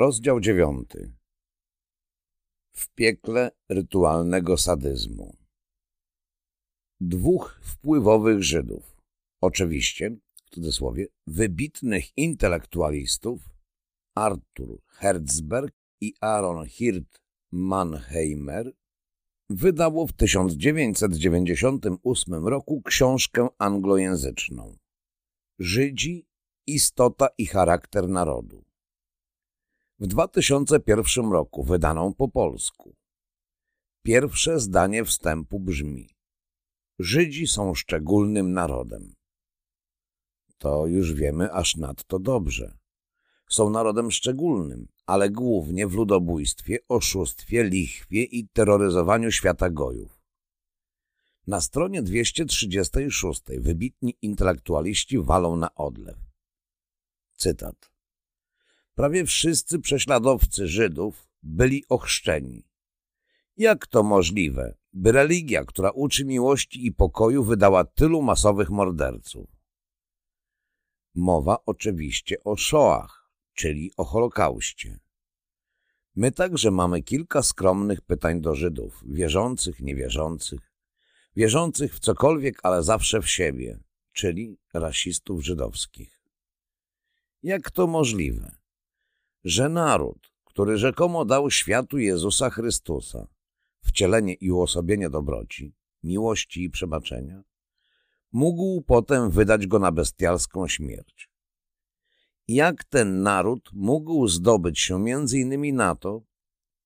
Rozdział 0.00 0.40
dziewiąty. 0.40 1.12
W 2.72 2.88
piekle 2.88 3.50
rytualnego 3.68 4.56
sadyzmu. 4.56 5.36
Dwóch 7.00 7.60
wpływowych 7.62 8.42
Żydów, 8.42 8.96
oczywiście, 9.40 10.16
w 10.34 10.42
cudzysłowie, 10.50 11.06
wybitnych 11.26 12.18
intelektualistów, 12.18 13.50
Artur 14.14 14.80
Herzberg 14.86 15.74
i 16.00 16.14
Aaron 16.20 16.66
Hirt 16.66 17.20
Mannheimer, 17.52 18.72
wydało 19.50 20.06
w 20.06 20.12
1998 20.12 22.46
roku 22.46 22.82
książkę 22.82 23.48
anglojęzyczną 23.58 24.76
Żydzi, 25.58 26.26
istota 26.66 27.28
i 27.38 27.46
charakter 27.46 28.08
narodu 28.08 28.69
w 30.00 30.06
2001 30.06 31.32
roku 31.32 31.64
wydaną 31.64 32.14
po 32.14 32.28
polsku. 32.28 32.94
Pierwsze 34.02 34.60
zdanie 34.60 35.04
wstępu 35.04 35.60
brzmi 35.60 36.08
Żydzi 36.98 37.46
są 37.46 37.74
szczególnym 37.74 38.52
narodem. 38.52 39.14
To 40.58 40.86
już 40.86 41.14
wiemy 41.14 41.52
aż 41.52 41.76
nadto 41.76 42.18
dobrze. 42.18 42.78
Są 43.48 43.70
narodem 43.70 44.10
szczególnym, 44.10 44.88
ale 45.06 45.30
głównie 45.30 45.86
w 45.86 45.94
ludobójstwie, 45.94 46.78
oszustwie, 46.88 47.64
lichwie 47.64 48.22
i 48.22 48.48
terroryzowaniu 48.48 49.30
świata 49.30 49.70
gojów. 49.70 50.22
Na 51.46 51.60
stronie 51.60 52.02
236 52.02 53.42
wybitni 53.58 54.16
intelektualiści 54.22 55.18
walą 55.18 55.56
na 55.56 55.74
odlew. 55.74 56.18
Cytat. 57.36 57.89
Prawie 59.00 59.24
wszyscy 59.24 59.78
prześladowcy 59.78 60.68
Żydów 60.68 61.28
byli 61.42 61.84
ochrzczeni. 61.88 62.68
Jak 63.56 63.86
to 63.86 64.02
możliwe, 64.02 64.74
by 64.92 65.12
religia, 65.12 65.64
która 65.64 65.90
uczy 65.90 66.24
miłości 66.24 66.86
i 66.86 66.92
pokoju, 66.92 67.44
wydała 67.44 67.84
tylu 67.84 68.22
masowych 68.22 68.70
morderców? 68.70 69.50
Mowa 71.14 71.58
oczywiście 71.66 72.44
o 72.44 72.56
Shoah, 72.56 73.30
czyli 73.54 73.92
o 73.96 74.04
Holokauście. 74.04 75.00
My 76.16 76.32
także 76.32 76.70
mamy 76.70 77.02
kilka 77.02 77.42
skromnych 77.42 78.00
pytań 78.00 78.40
do 78.40 78.54
Żydów, 78.54 79.04
wierzących, 79.06 79.80
niewierzących, 79.80 80.72
wierzących 81.36 81.94
w 81.94 82.00
cokolwiek, 82.00 82.60
ale 82.62 82.82
zawsze 82.82 83.22
w 83.22 83.30
siebie, 83.30 83.80
czyli 84.12 84.58
rasistów 84.74 85.44
żydowskich. 85.44 86.22
Jak 87.42 87.70
to 87.70 87.86
możliwe? 87.86 88.59
Że 89.44 89.68
naród, 89.68 90.32
który 90.44 90.78
rzekomo 90.78 91.24
dał 91.24 91.50
światu 91.50 91.98
Jezusa 91.98 92.50
Chrystusa, 92.50 93.26
wcielenie 93.80 94.34
i 94.34 94.50
uosobienie 94.50 95.10
dobroci, 95.10 95.74
miłości 96.02 96.62
i 96.62 96.70
przebaczenia, 96.70 97.42
mógł 98.32 98.82
potem 98.82 99.30
wydać 99.30 99.66
go 99.66 99.78
na 99.78 99.92
bestialską 99.92 100.68
śmierć. 100.68 101.30
Jak 102.48 102.84
ten 102.84 103.22
naród 103.22 103.70
mógł 103.72 104.28
zdobyć 104.28 104.80
się 104.80 105.00
między 105.00 105.38
innymi 105.38 105.72
na 105.72 105.94
to, 105.94 106.22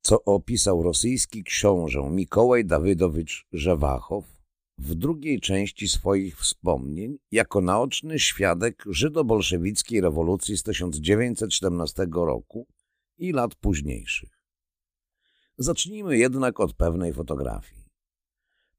co 0.01 0.25
opisał 0.25 0.83
rosyjski 0.83 1.45
książę 1.45 2.09
Mikołaj 2.11 2.65
Dawydowicz 2.65 3.47
Żewachow 3.53 4.34
w 4.79 4.95
drugiej 4.95 5.41
części 5.41 5.89
swoich 5.89 6.39
wspomnień 6.39 7.19
jako 7.31 7.61
naoczny 7.61 8.19
świadek 8.19 8.85
żydobolszewickiej 8.87 10.01
rewolucji 10.01 10.57
z 10.57 10.63
1917 10.63 12.07
roku 12.13 12.67
i 13.19 13.33
lat 13.33 13.55
późniejszych. 13.55 14.45
Zacznijmy 15.59 16.19
jednak 16.19 16.61
od 16.61 16.75
pewnej 16.75 17.13
fotografii. 17.13 17.85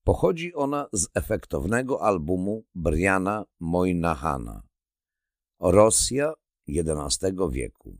Pochodzi 0.03 0.53
ona 0.53 0.87
z 0.93 1.07
efektownego 1.13 2.01
albumu 2.01 2.65
Briana 2.75 3.45
Moynahana 3.59 4.63
Rosja 5.59 6.33
XI 6.67 7.25
wieku, 7.51 7.97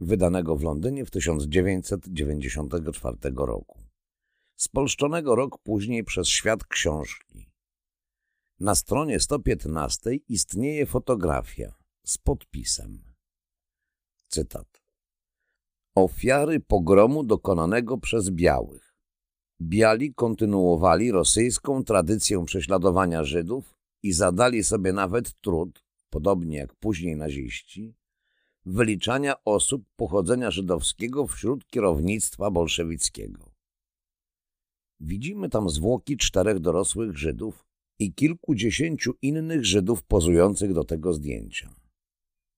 wydanego 0.00 0.56
w 0.56 0.62
Londynie 0.62 1.04
w 1.04 1.10
1994 1.10 3.16
roku 3.36 3.83
spolszczonego 4.56 5.34
rok 5.34 5.58
później 5.58 6.04
przez 6.04 6.28
świat 6.28 6.64
książki. 6.64 7.50
Na 8.60 8.74
stronie 8.74 9.20
115 9.20 10.10
istnieje 10.28 10.86
fotografia 10.86 11.74
z 12.04 12.18
podpisem. 12.18 13.02
Cytat. 14.28 14.82
Ofiary 15.94 16.60
pogromu 16.60 17.24
dokonanego 17.24 17.98
przez 17.98 18.30
białych. 18.30 18.94
Biali 19.60 20.14
kontynuowali 20.14 21.12
rosyjską 21.12 21.84
tradycję 21.84 22.44
prześladowania 22.44 23.24
Żydów 23.24 23.78
i 24.02 24.12
zadali 24.12 24.64
sobie 24.64 24.92
nawet 24.92 25.40
trud, 25.40 25.84
podobnie 26.10 26.56
jak 26.56 26.74
później 26.74 27.16
naziści, 27.16 27.94
wyliczania 28.66 29.34
osób 29.44 29.84
pochodzenia 29.96 30.50
żydowskiego 30.50 31.26
wśród 31.26 31.66
kierownictwa 31.66 32.50
bolszewickiego. 32.50 33.53
Widzimy 35.06 35.48
tam 35.48 35.70
zwłoki 35.70 36.16
czterech 36.16 36.58
dorosłych 36.58 37.18
Żydów 37.18 37.66
i 37.98 38.14
kilkudziesięciu 38.14 39.12
innych 39.22 39.64
Żydów 39.64 40.02
pozujących 40.02 40.72
do 40.72 40.84
tego 40.84 41.12
zdjęcia. 41.12 41.74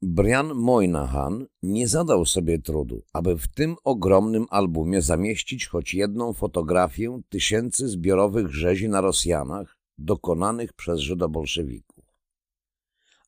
Brian 0.02 0.54
Moynihan 0.54 1.46
nie 1.62 1.88
zadał 1.88 2.26
sobie 2.26 2.58
trudu, 2.58 3.02
aby 3.12 3.36
w 3.36 3.48
tym 3.48 3.76
ogromnym 3.84 4.46
albumie 4.50 5.02
zamieścić 5.02 5.66
choć 5.66 5.94
jedną 5.94 6.32
fotografię 6.32 7.20
tysięcy 7.28 7.88
zbiorowych 7.88 8.54
rzezi 8.54 8.88
na 8.88 9.00
Rosjanach 9.00 9.78
dokonanych 9.98 10.72
przez 10.72 11.00
Żydobolszewików. 11.00 12.04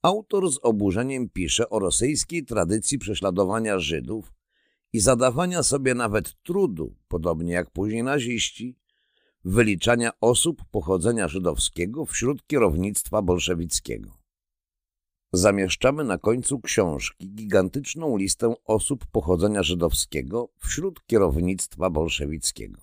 Autor 0.03 0.53
z 0.53 0.59
oburzeniem 0.63 1.29
pisze 1.29 1.71
o 1.71 1.79
rosyjskiej 1.79 2.45
tradycji 2.45 2.99
prześladowania 2.99 3.79
Żydów 3.79 4.33
i 4.93 5.01
zadawania 5.01 5.63
sobie 5.63 5.95
nawet 5.95 6.43
trudu, 6.43 6.95
podobnie 7.09 7.53
jak 7.53 7.71
później 7.71 8.03
naziści, 8.03 8.77
wyliczania 9.45 10.11
osób 10.21 10.65
pochodzenia 10.71 11.29
żydowskiego 11.29 12.07
wśród 12.07 12.47
kierownictwa 12.47 13.23
bolszewickiego. 13.23 14.19
Zamieszczamy 15.33 16.05
na 16.05 16.19
końcu 16.19 16.61
książki 16.61 17.31
gigantyczną 17.31 18.17
listę 18.17 18.55
osób 18.65 19.07
pochodzenia 19.07 19.63
żydowskiego 19.63 20.49
wśród 20.59 21.07
kierownictwa 21.07 21.91
bolszewickiego. 21.91 22.81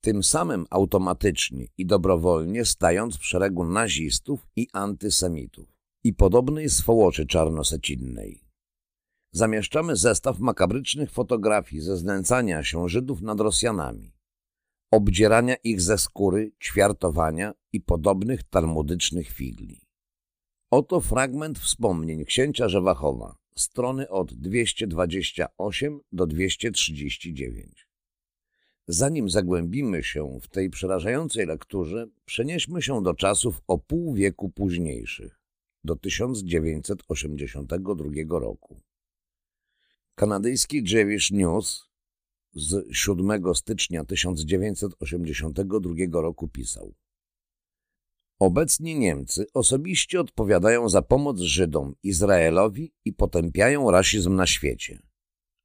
Tym 0.00 0.22
samym 0.22 0.66
automatycznie 0.70 1.66
i 1.78 1.86
dobrowolnie 1.86 2.64
stając 2.64 3.16
w 3.16 3.26
szeregu 3.26 3.64
nazistów 3.64 4.46
i 4.56 4.68
antysemitów 4.72 5.68
i 6.04 6.14
podobnej 6.14 6.70
swołoczy 6.70 7.26
czarnosecinnej. 7.26 8.44
Zamieszczamy 9.32 9.96
zestaw 9.96 10.38
makabrycznych 10.38 11.10
fotografii 11.10 11.82
ze 11.82 11.96
znęcania 11.96 12.64
się 12.64 12.88
Żydów 12.88 13.22
nad 13.22 13.40
Rosjanami, 13.40 14.12
obdzierania 14.90 15.56
ich 15.64 15.80
ze 15.80 15.98
skóry, 15.98 16.52
ćwiartowania 16.60 17.54
i 17.72 17.80
podobnych 17.80 18.42
talmudycznych 18.42 19.30
figli. 19.30 19.80
Oto 20.70 21.00
fragment 21.00 21.58
wspomnień 21.58 22.24
księcia 22.24 22.68
Żewachowa, 22.68 23.36
strony 23.56 24.08
od 24.08 24.34
228 24.34 26.00
do 26.12 26.26
239. 26.26 27.88
Zanim 28.86 29.30
zagłębimy 29.30 30.02
się 30.02 30.38
w 30.40 30.48
tej 30.48 30.70
przerażającej 30.70 31.46
lekturze, 31.46 32.06
przenieśmy 32.24 32.82
się 32.82 33.02
do 33.02 33.14
czasów 33.14 33.60
o 33.66 33.78
pół 33.78 34.14
wieku 34.14 34.50
późniejszych, 34.50 35.40
do 35.84 35.96
1982 35.96 38.38
roku. 38.38 38.82
Kanadyjski 40.14 40.82
Jewish 40.86 41.30
News 41.30 41.87
z 42.58 42.96
7 42.96 43.54
stycznia 43.54 44.04
1982 44.04 46.20
roku 46.20 46.48
pisał 46.48 46.94
Obecnie 48.38 48.98
Niemcy 48.98 49.46
osobiście 49.54 50.20
odpowiadają 50.20 50.88
za 50.88 51.02
pomoc 51.02 51.40
Żydom, 51.40 51.94
Izraelowi 52.02 52.92
i 53.04 53.12
potępiają 53.12 53.90
rasizm 53.90 54.34
na 54.34 54.46
świecie. 54.46 55.02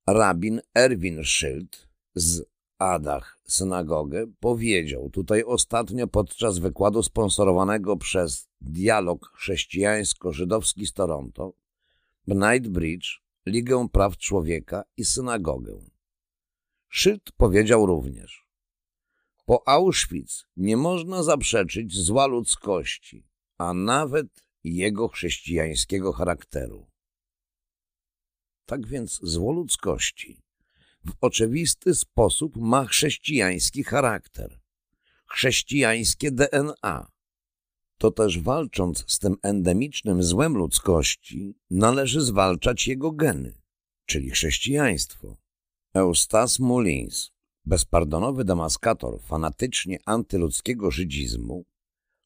Rabin 0.07 0.61
Erwin 0.75 1.23
Schild 1.23 1.89
z 2.15 2.45
Adach 2.77 3.39
synagogę 3.47 4.27
powiedział 4.39 5.09
tutaj 5.09 5.43
ostatnio 5.43 6.07
podczas 6.07 6.59
wykładu 6.59 7.03
sponsorowanego 7.03 7.97
przez 7.97 8.49
Dialog 8.61 9.31
Chrześcijańsko-Żydowski 9.37 10.85
z 10.85 10.93
Toronto, 10.93 11.53
Bridge, 12.61 13.23
Ligę 13.45 13.87
Praw 13.91 14.17
Człowieka 14.17 14.83
i 14.97 15.05
Synagogę. 15.05 15.92
Schild 16.95 17.31
powiedział 17.37 17.85
również 17.85 18.43
po 19.45 19.67
Auschwitz 19.67 20.45
nie 20.57 20.77
można 20.77 21.23
zaprzeczyć 21.23 21.95
zła 21.95 22.27
ludzkości, 22.27 23.27
a 23.57 23.73
nawet 23.73 24.27
jego 24.63 25.07
chrześcijańskiego 25.07 26.13
charakteru. 26.13 26.87
Tak 28.65 28.87
więc 28.87 29.19
zło 29.23 29.51
ludzkości 29.51 30.41
w 31.05 31.11
oczywisty 31.21 31.95
sposób 31.95 32.55
ma 32.57 32.85
chrześcijański 32.85 33.83
charakter, 33.83 34.59
chrześcijańskie 35.25 36.31
DNA. 36.31 37.11
To 37.97 38.11
też 38.11 38.39
walcząc 38.39 39.03
z 39.07 39.19
tym 39.19 39.35
endemicznym 39.41 40.23
złem 40.23 40.53
ludzkości, 40.53 41.55
należy 41.69 42.21
zwalczać 42.21 42.87
jego 42.87 43.11
geny, 43.11 43.61
czyli 44.05 44.29
chrześcijaństwo. 44.29 45.42
Eustas 45.95 46.59
Mullins 46.59 47.31
Bezpardonowy 47.65 48.43
damaskator 48.43 49.21
fanatycznie 49.21 49.97
antyludzkiego 50.05 50.91
żydzizmu, 50.91 51.65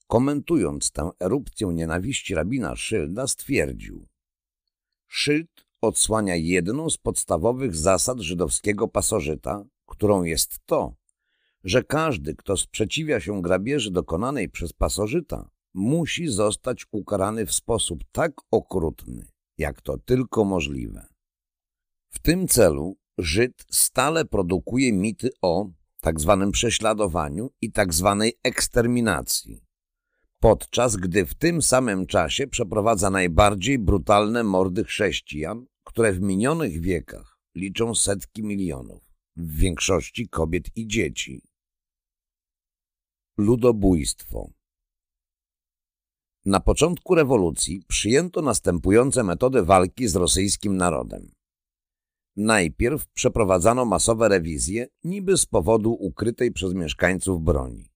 komentując 0.08 0.92
tę 0.92 1.12
erupcję 1.19 1.68
nienawiści 1.68 2.36
rabina 2.36 2.75
Szylda, 2.75 3.28
stwierdził 3.28 4.08
Szyld 5.08 5.66
odsłania 5.81 6.36
jedną 6.36 6.90
z 6.90 6.98
podstawowych 6.98 7.75
zasad 7.75 8.19
żydowskiego 8.19 8.88
pasożyta, 8.88 9.66
którą 9.86 10.24
jest 10.24 10.60
to, 10.66 10.94
że 11.64 11.84
każdy, 11.84 12.36
kto 12.36 12.58
sprzeciwia 12.58 13.19
się 13.19 13.42
grabieży 13.42 13.92
dokonanej 13.92 14.50
przez 14.50 14.74
pasożyta, 14.74 15.50
musi 15.74 16.28
zostać 16.28 16.86
ukarany 16.92 17.46
w 17.46 17.54
sposób 17.54 18.04
tak 18.12 18.34
okrutny, 18.52 19.28
jak 19.58 19.81
to 19.81 19.98
tylko 19.98 20.46
możliwe. 20.46 21.08
W 22.10 22.19
tym 22.19 22.48
celu 22.48 22.98
Żyd 23.18 23.66
stale 23.72 24.25
produkuje 24.25 24.94
mity 24.94 25.30
o 25.42 25.69
tak 26.02 26.19
zwanym 26.19 26.52
prześladowaniu 26.52 27.50
i 27.62 27.72
tak 27.72 27.94
zwanej 27.94 28.34
eksterminacji, 28.44 29.62
podczas 30.40 30.96
gdy 30.96 31.25
w 31.25 31.36
tym 31.36 31.62
samym 31.62 32.08
czasie 32.08 32.48
przeprowadza 32.48 33.10
najbardziej 33.10 33.80
brutalne 33.80 34.44
mordy 34.44 34.84
chrześcijan, 34.84 35.66
które 35.84 36.14
w 36.14 36.22
minionych 36.22 36.81
wiekach 36.81 37.40
liczą 37.56 37.96
setki 37.96 38.44
milionów, 38.44 39.04
w 39.36 39.58
większości 39.58 40.30
kobiet 40.30 40.66
i 40.75 40.88
dzieci. 40.88 41.42
Ludobójstwo 43.38 44.50
Na 46.46 46.60
początku 46.60 47.16
rewolucji 47.16 47.84
przyjęto 47.88 48.42
następujące 48.42 49.24
metody 49.24 49.64
walki 49.64 50.08
z 50.08 50.16
rosyjskim 50.16 50.78
narodem. 50.78 51.37
Najpierw 52.38 53.07
przeprowadzano 53.07 53.86
masowe 53.86 54.30
rewizje, 54.30 54.88
niby 55.04 55.38
z 55.38 55.45
powodu 55.45 55.94
ukrytej 55.94 56.51
przez 56.51 56.74
mieszkańców 56.74 57.44
broni. 57.44 57.92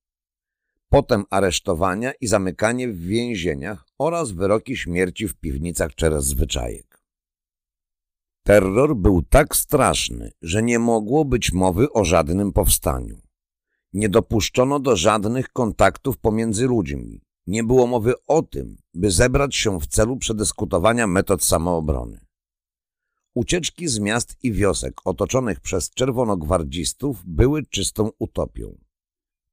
Potem 0.89 1.23
aresztowania 1.29 2.11
i 2.21 2.27
zamykanie 2.27 2.87
w 2.87 2.97
więzieniach 2.99 3.85
oraz 3.97 4.31
wyroki 4.31 4.77
śmierci 4.77 5.27
w 5.27 5.35
piwnicach 5.35 5.93
przez 5.93 6.25
zwyczajek. 6.25 7.03
Terror 8.43 8.95
był 8.95 9.21
tak 9.21 9.55
straszny, 9.55 10.31
że 10.41 10.63
nie 10.63 10.79
mogło 10.79 11.25
być 11.25 11.53
mowy 11.53 11.91
o 11.91 12.05
żadnym 12.05 12.53
powstaniu. 12.53 13.21
Nie 13.93 14.09
dopuszczono 14.09 14.79
do 14.79 14.95
żadnych 14.95 15.49
kontaktów 15.49 16.17
pomiędzy 16.17 16.67
ludźmi. 16.67 17.21
Nie 17.47 17.63
było 17.63 17.87
mowy 17.87 18.13
o 18.27 18.41
tym, 18.41 18.77
by 18.93 19.11
zebrać 19.11 19.55
się 19.55 19.79
w 19.79 19.87
celu 19.87 20.17
przedyskutowania 20.17 21.07
metod 21.07 21.43
samoobrony. 21.43 22.30
Ucieczki 23.33 23.87
z 23.87 23.99
miast 23.99 24.37
i 24.43 24.51
wiosek 24.51 25.01
otoczonych 25.05 25.59
przez 25.59 25.89
czerwonogwardzistów 25.89 27.21
były 27.25 27.65
czystą 27.65 28.09
utopią. 28.19 28.77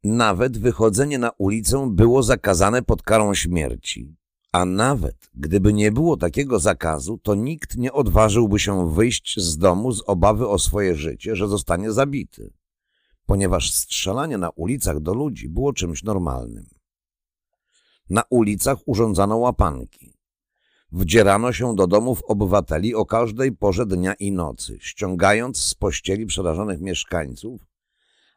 Nawet 0.04 0.58
wychodzenie 0.58 1.18
na 1.18 1.30
ulicę 1.30 1.90
było 1.90 2.22
zakazane 2.22 2.82
pod 2.82 3.02
karą 3.02 3.34
śmierci. 3.34 4.16
A 4.52 4.64
nawet 4.64 5.30
gdyby 5.34 5.72
nie 5.72 5.92
było 5.92 6.16
takiego 6.16 6.58
zakazu, 6.58 7.18
to 7.18 7.34
nikt 7.34 7.76
nie 7.76 7.92
odważyłby 7.92 8.58
się 8.58 8.94
wyjść 8.94 9.40
z 9.40 9.58
domu 9.58 9.92
z 9.92 10.02
obawy 10.06 10.48
o 10.48 10.58
swoje 10.58 10.94
życie, 10.94 11.36
że 11.36 11.48
zostanie 11.48 11.92
zabity, 11.92 12.52
ponieważ 13.26 13.72
strzelanie 13.72 14.38
na 14.38 14.50
ulicach 14.50 15.00
do 15.00 15.14
ludzi 15.14 15.48
było 15.48 15.72
czymś 15.72 16.02
normalnym. 16.02 16.66
Na 18.10 18.22
ulicach 18.30 18.78
urządzano 18.86 19.36
łapanki. 19.36 20.17
Wdzierano 20.92 21.52
się 21.52 21.74
do 21.74 21.86
domów 21.86 22.22
obywateli 22.24 22.94
o 22.94 23.06
każdej 23.06 23.52
porze 23.52 23.86
dnia 23.86 24.14
i 24.14 24.32
nocy, 24.32 24.78
ściągając 24.80 25.60
z 25.60 25.74
pościeli 25.74 26.26
przerażonych 26.26 26.80
mieszkańców, 26.80 27.66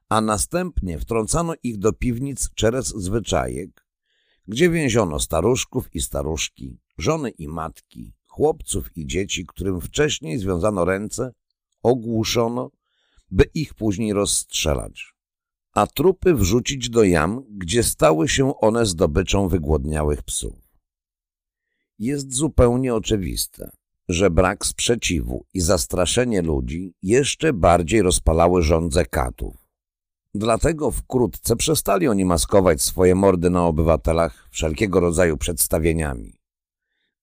a 0.09 0.21
następnie 0.21 0.99
wtrącano 0.99 1.53
ich 1.63 1.77
do 1.77 1.93
piwnic 1.93 2.49
czerez 2.55 2.87
zwyczajek, 2.87 3.85
gdzie 4.47 4.69
więziono 4.69 5.19
staruszków 5.19 5.95
i 5.95 6.01
staruszki, 6.01 6.79
żony 6.97 7.29
i 7.29 7.47
matki, 7.47 8.13
chłopców 8.27 8.97
i 8.97 9.05
dzieci, 9.05 9.45
którym 9.45 9.81
wcześniej 9.81 10.37
związano 10.39 10.85
ręce, 10.85 11.33
ogłuszono, 11.83 12.71
by 13.29 13.43
ich 13.53 13.73
później 13.73 14.13
rozstrzelać, 14.13 15.13
a 15.73 15.87
trupy 15.87 16.33
wrzucić 16.33 16.89
do 16.89 17.03
jam, 17.03 17.43
gdzie 17.49 17.83
stały 17.83 18.29
się 18.29 18.57
one 18.59 18.85
zdobyczą 18.85 19.47
wygłodniałych 19.47 20.23
psów 20.23 20.60
jest 22.01 22.33
zupełnie 22.33 22.95
oczywiste, 22.95 23.71
że 24.09 24.29
brak 24.29 24.65
sprzeciwu 24.65 25.45
i 25.53 25.61
zastraszenie 25.61 26.41
ludzi 26.41 26.93
jeszcze 27.03 27.53
bardziej 27.53 28.01
rozpalały 28.01 28.63
żądze 28.63 29.05
katów. 29.05 29.67
Dlatego 30.33 30.91
wkrótce 30.91 31.55
przestali 31.55 32.07
oni 32.07 32.25
maskować 32.25 32.81
swoje 32.81 33.15
mordy 33.15 33.49
na 33.49 33.65
obywatelach 33.65 34.47
wszelkiego 34.51 34.99
rodzaju 34.99 35.37
przedstawieniami. 35.37 36.41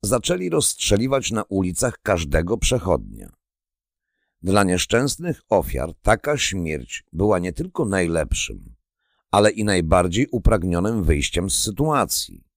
Zaczęli 0.02 0.50
rozstrzeliwać 0.50 1.30
na 1.30 1.42
ulicach 1.42 1.98
każdego 2.02 2.58
przechodnia. 2.58 3.28
Dla 4.42 4.64
nieszczęsnych 4.64 5.42
ofiar 5.48 5.94
taka 6.02 6.36
śmierć 6.36 7.04
była 7.12 7.38
nie 7.38 7.52
tylko 7.52 7.84
najlepszym, 7.84 8.74
ale 9.30 9.50
i 9.50 9.64
najbardziej 9.64 10.26
upragnionym 10.30 11.04
wyjściem 11.04 11.50
z 11.50 11.54
sytuacji. 11.62 12.47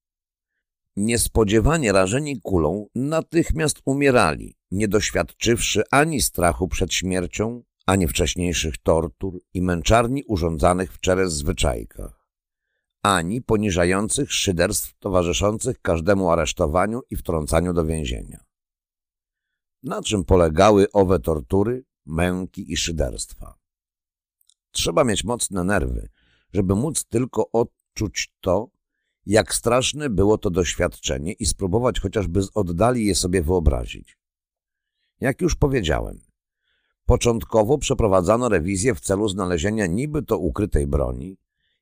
Niespodziewanie 1.02 1.92
rażeni 1.92 2.42
kulą 2.42 2.88
natychmiast 2.96 3.82
umierali, 3.86 4.58
nie 4.72 4.88
doświadczywszy 4.88 5.84
ani 5.92 6.22
strachu 6.22 6.68
przed 6.68 6.94
śmiercią, 6.94 7.64
ani 7.86 8.08
wcześniejszych 8.08 8.78
tortur 8.78 9.40
i 9.54 9.62
męczarni 9.62 10.24
urządzanych 10.28 10.94
w 10.94 11.00
czerez 11.00 11.34
zwyczajkach, 11.34 12.28
ani 13.04 13.42
poniżających 13.42 14.34
szyderstw 14.34 14.94
towarzyszących 15.00 15.82
każdemu 15.82 16.32
aresztowaniu 16.32 17.02
i 17.10 17.16
wtrącaniu 17.16 17.74
do 17.74 17.86
więzienia. 17.86 18.44
Na 19.84 20.02
czym 20.02 20.24
polegały 20.24 20.92
owe 20.94 21.20
tortury, 21.20 21.86
męki 22.06 22.72
i 22.74 22.78
szyderstwa? 22.78 23.58
Trzeba 24.72 25.04
mieć 25.04 25.24
mocne 25.24 25.64
nerwy, 25.64 26.10
żeby 26.54 26.76
móc 26.76 27.06
tylko 27.06 27.52
odczuć 27.52 28.34
to, 28.42 28.70
jak 29.26 29.54
straszne 29.54 30.10
było 30.10 30.38
to 30.38 30.50
doświadczenie 30.50 31.34
i 31.34 31.46
spróbować 31.46 32.00
chociażby 32.00 32.42
z 32.42 32.50
oddali 32.54 33.06
je 33.06 33.16
sobie 33.16 33.42
wyobrazić. 33.42 34.18
Jak 35.20 35.42
już 35.42 35.56
powiedziałem, 35.56 36.20
początkowo 37.06 37.78
przeprowadzano 37.78 38.50
rewizję 38.50 38.96
w 38.96 39.00
celu 39.00 39.28
znalezienia 39.28 39.86
niby 39.86 40.24
to 40.24 40.38
ukrytej 40.38 40.88
broni 40.88 41.38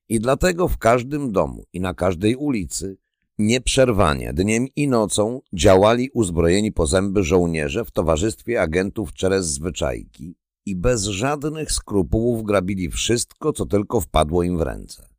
i 0.08 0.20
dlatego 0.20 0.68
w 0.68 0.78
każdym 0.78 1.32
domu 1.32 1.64
i 1.72 1.80
na 1.80 1.94
każdej 1.94 2.36
ulicy 2.36 2.96
nieprzerwanie 3.38 4.32
dniem 4.32 4.66
i 4.76 4.88
nocą 4.88 5.40
działali 5.52 6.10
uzbrojeni 6.10 6.72
po 6.72 6.86
zęby 6.86 7.24
żołnierze 7.24 7.84
w 7.84 7.90
towarzystwie 7.90 8.62
agentów 8.62 9.12
Czerez 9.12 9.46
Zwyczajki 9.46 10.36
i 10.66 10.76
bez 10.76 11.04
żadnych 11.04 11.72
skrupułów 11.72 12.42
grabili 12.42 12.90
wszystko, 12.90 13.52
co 13.52 13.66
tylko 13.66 14.00
wpadło 14.00 14.42
im 14.42 14.58
w 14.58 14.60
ręce 14.60 15.09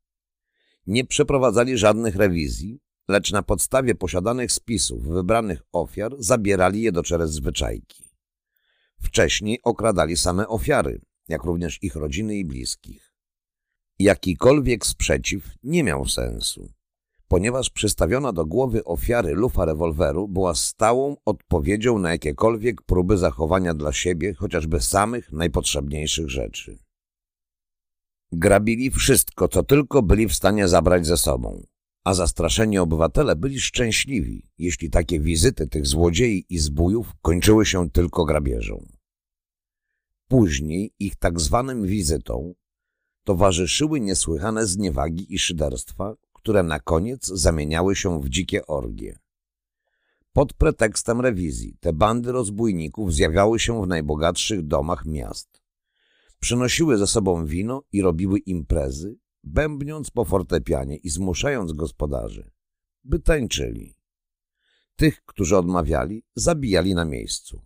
nie 0.91 1.05
przeprowadzali 1.05 1.77
żadnych 1.77 2.15
rewizji, 2.15 2.79
lecz 3.07 3.31
na 3.31 3.43
podstawie 3.43 3.95
posiadanych 3.95 4.51
spisów 4.51 5.03
wybranych 5.07 5.61
ofiar 5.71 6.15
zabierali 6.19 6.81
je 6.81 6.91
do 6.91 7.03
czerez 7.03 7.31
zwyczajki. 7.31 8.03
Wcześniej 9.01 9.59
okradali 9.63 10.17
same 10.17 10.47
ofiary, 10.47 11.01
jak 11.27 11.43
również 11.43 11.83
ich 11.83 11.95
rodziny 11.95 12.35
i 12.35 12.45
bliskich. 12.45 13.13
Jakikolwiek 13.99 14.85
sprzeciw 14.85 15.43
nie 15.63 15.83
miał 15.83 16.07
sensu, 16.07 16.71
ponieważ 17.27 17.69
przystawiona 17.69 18.33
do 18.33 18.45
głowy 18.45 18.83
ofiary 18.83 19.33
lufa 19.33 19.65
rewolweru 19.65 20.27
była 20.27 20.55
stałą 20.55 21.17
odpowiedzią 21.25 21.99
na 21.99 22.11
jakiekolwiek 22.11 22.81
próby 22.81 23.17
zachowania 23.17 23.73
dla 23.73 23.93
siebie 23.93 24.33
chociażby 24.33 24.79
samych 24.79 25.31
najpotrzebniejszych 25.31 26.29
rzeczy. 26.29 26.90
Grabili 28.31 28.91
wszystko, 28.91 29.47
co 29.47 29.63
tylko 29.63 30.01
byli 30.01 30.27
w 30.27 30.33
stanie 30.33 30.67
zabrać 30.67 31.07
ze 31.07 31.17
sobą, 31.17 31.65
a 32.03 32.13
zastraszeni 32.13 32.77
obywatele 32.77 33.35
byli 33.35 33.59
szczęśliwi, 33.59 34.49
jeśli 34.57 34.89
takie 34.89 35.19
wizyty 35.19 35.67
tych 35.67 35.87
złodziei 35.87 36.45
i 36.49 36.59
zbójów 36.59 37.11
kończyły 37.21 37.65
się 37.65 37.89
tylko 37.89 38.25
grabieżą. 38.25 38.85
Później 40.27 40.93
ich 40.99 41.15
tak 41.15 41.39
zwanym 41.39 41.85
wizytom 41.85 42.53
towarzyszyły 43.23 43.99
niesłychane 43.99 44.67
zniewagi 44.67 45.33
i 45.33 45.39
szyderstwa, 45.39 46.15
które 46.33 46.63
na 46.63 46.79
koniec 46.79 47.27
zamieniały 47.27 47.95
się 47.95 48.21
w 48.21 48.29
dzikie 48.29 48.67
orgie. 48.67 49.19
Pod 50.33 50.53
pretekstem 50.53 51.21
rewizji 51.21 51.77
te 51.79 51.93
bandy 51.93 52.31
rozbójników 52.31 53.13
zjawiały 53.13 53.59
się 53.59 53.83
w 53.83 53.87
najbogatszych 53.87 54.67
domach 54.67 55.05
miast. 55.05 55.60
Przynosiły 56.41 56.97
ze 56.97 57.07
sobą 57.07 57.45
wino 57.45 57.83
i 57.91 58.01
robiły 58.01 58.39
imprezy, 58.39 59.17
bębniąc 59.43 60.11
po 60.11 60.25
fortepianie 60.25 60.97
i 60.97 61.09
zmuszając 61.09 61.71
gospodarzy, 61.71 62.51
by 63.03 63.19
tańczyli. 63.19 63.95
Tych, 64.95 65.25
którzy 65.25 65.57
odmawiali, 65.57 66.23
zabijali 66.35 66.95
na 66.95 67.05
miejscu. 67.05 67.61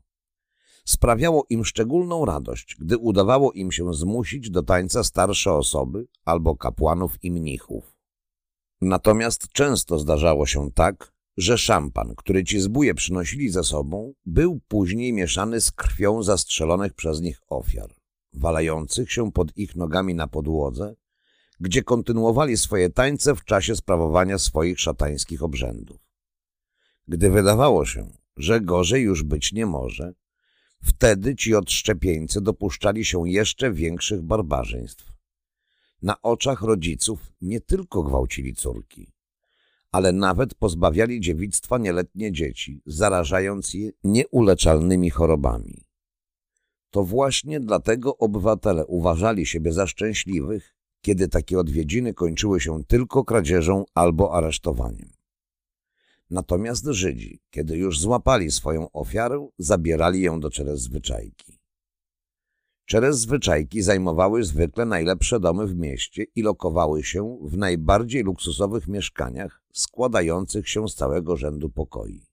Sprawiało 0.86 1.46
im 1.50 1.66
szczególną 1.66 2.26
radość, 2.26 2.76
gdy 2.80 2.98
udawało 2.98 3.52
im 3.52 3.72
się 3.72 3.94
zmusić 3.94 4.50
do 4.50 4.64
tańca 4.64 5.04
starsze 5.04 5.54
osoby 5.54 6.08
albo 6.26 6.56
kapłanów 6.56 7.24
i 7.24 7.32
mnichów. 7.32 7.98
Natomiast 8.82 9.48
często 9.48 10.00
zdarzało 10.00 10.46
się 10.46 10.72
tak, 10.72 11.14
że 11.38 11.58
szampan, 11.58 12.16
który 12.16 12.44
ci 12.44 12.60
zbóje 12.60 12.94
przynosili 12.94 13.50
ze 13.50 13.64
sobą, 13.64 14.14
był 14.26 14.60
później 14.68 15.14
mieszany 15.14 15.62
z 15.62 15.72
krwią 15.72 16.24
zastrzelonych 16.24 16.94
przez 16.94 17.22
nich 17.22 17.42
ofiar, 17.48 17.95
walających 18.40 19.12
się 19.12 19.32
pod 19.32 19.58
ich 19.58 19.76
nogami 19.76 20.16
na 20.16 20.28
podłodze, 20.28 20.96
gdzie 21.60 21.84
kontynuowali 21.84 22.58
swoje 22.58 22.90
tańce 22.90 23.36
w 23.36 23.44
czasie 23.44 23.76
sprawowania 23.76 24.38
swoich 24.38 24.80
szatańskich 24.80 25.44
obrzędów. 25.44 25.98
Gdy 27.08 27.30
wydawało 27.30 27.86
się, 27.86 28.10
że 28.38 28.62
gorzej 28.62 29.04
już 29.04 29.24
być 29.24 29.54
nie 29.54 29.66
może, 29.66 30.14
wtedy 30.84 31.36
ci 31.36 31.56
odszczepieńcy 31.56 32.42
dopuszczali 32.42 33.06
się 33.06 33.30
jeszcze 33.30 33.72
większych 33.72 34.22
barbarzyństw 34.22 35.16
na 36.06 36.22
oczach 36.22 36.62
rodziców 36.62 37.32
nie 37.42 37.62
tylko 37.62 38.04
gwałcili 38.04 38.54
córki, 38.54 39.12
ale 39.92 40.12
nawet 40.12 40.56
pozbawiali 40.56 41.22
dziewictwa 41.22 41.78
nieletnie 41.78 42.32
dzieci, 42.32 42.82
zarażając 42.86 43.74
je 43.74 43.92
nieuleczalnymi 44.04 45.10
chorobami. 45.10 45.85
To 46.96 47.04
właśnie 47.04 47.60
dlatego 47.60 48.18
obywatele 48.18 48.86
uważali 48.86 49.46
siebie 49.46 49.72
za 49.74 49.88
szczęśliwych, 49.88 50.76
kiedy 51.02 51.28
takie 51.28 51.60
odwiedziny 51.60 52.14
kończyły 52.14 52.62
się 52.62 52.84
tylko 52.84 53.24
kradzieżą 53.24 53.86
albo 53.94 54.34
aresztowaniem. 54.34 55.10
Natomiast 56.30 56.86
Żydzi, 56.86 57.40
kiedy 57.50 57.78
już 57.78 58.00
złapali 58.00 58.52
swoją 58.52 58.92
ofiarę, 58.92 59.48
zabierali 59.58 60.22
ją 60.22 60.40
do 60.40 60.50
czerez 60.50 60.82
zwyczajki. 60.82 61.60
Czerez 62.86 63.18
zwyczajki 63.18 63.82
zajmowały 63.82 64.44
zwykle 64.44 64.86
najlepsze 64.86 65.40
domy 65.40 65.68
w 65.68 65.76
mieście 65.76 66.26
i 66.36 66.42
lokowały 66.42 67.04
się 67.04 67.38
w 67.42 67.58
najbardziej 67.58 68.24
luksusowych 68.24 68.88
mieszkaniach 68.88 69.62
składających 69.74 70.70
się 70.70 70.90
z 70.90 70.96
całego 70.96 71.36
rzędu 71.36 71.70
pokoi. 71.70 72.26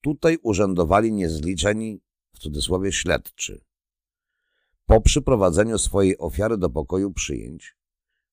Tutaj 0.00 0.38
urzędowali 0.42 1.12
niezliczeni, 1.12 2.00
cudzysłowie 2.42 2.92
śledczy. 2.92 3.64
Po 4.86 5.00
przyprowadzeniu 5.00 5.78
swojej 5.78 6.18
ofiary 6.18 6.58
do 6.58 6.70
pokoju 6.70 7.12
przyjęć, 7.12 7.76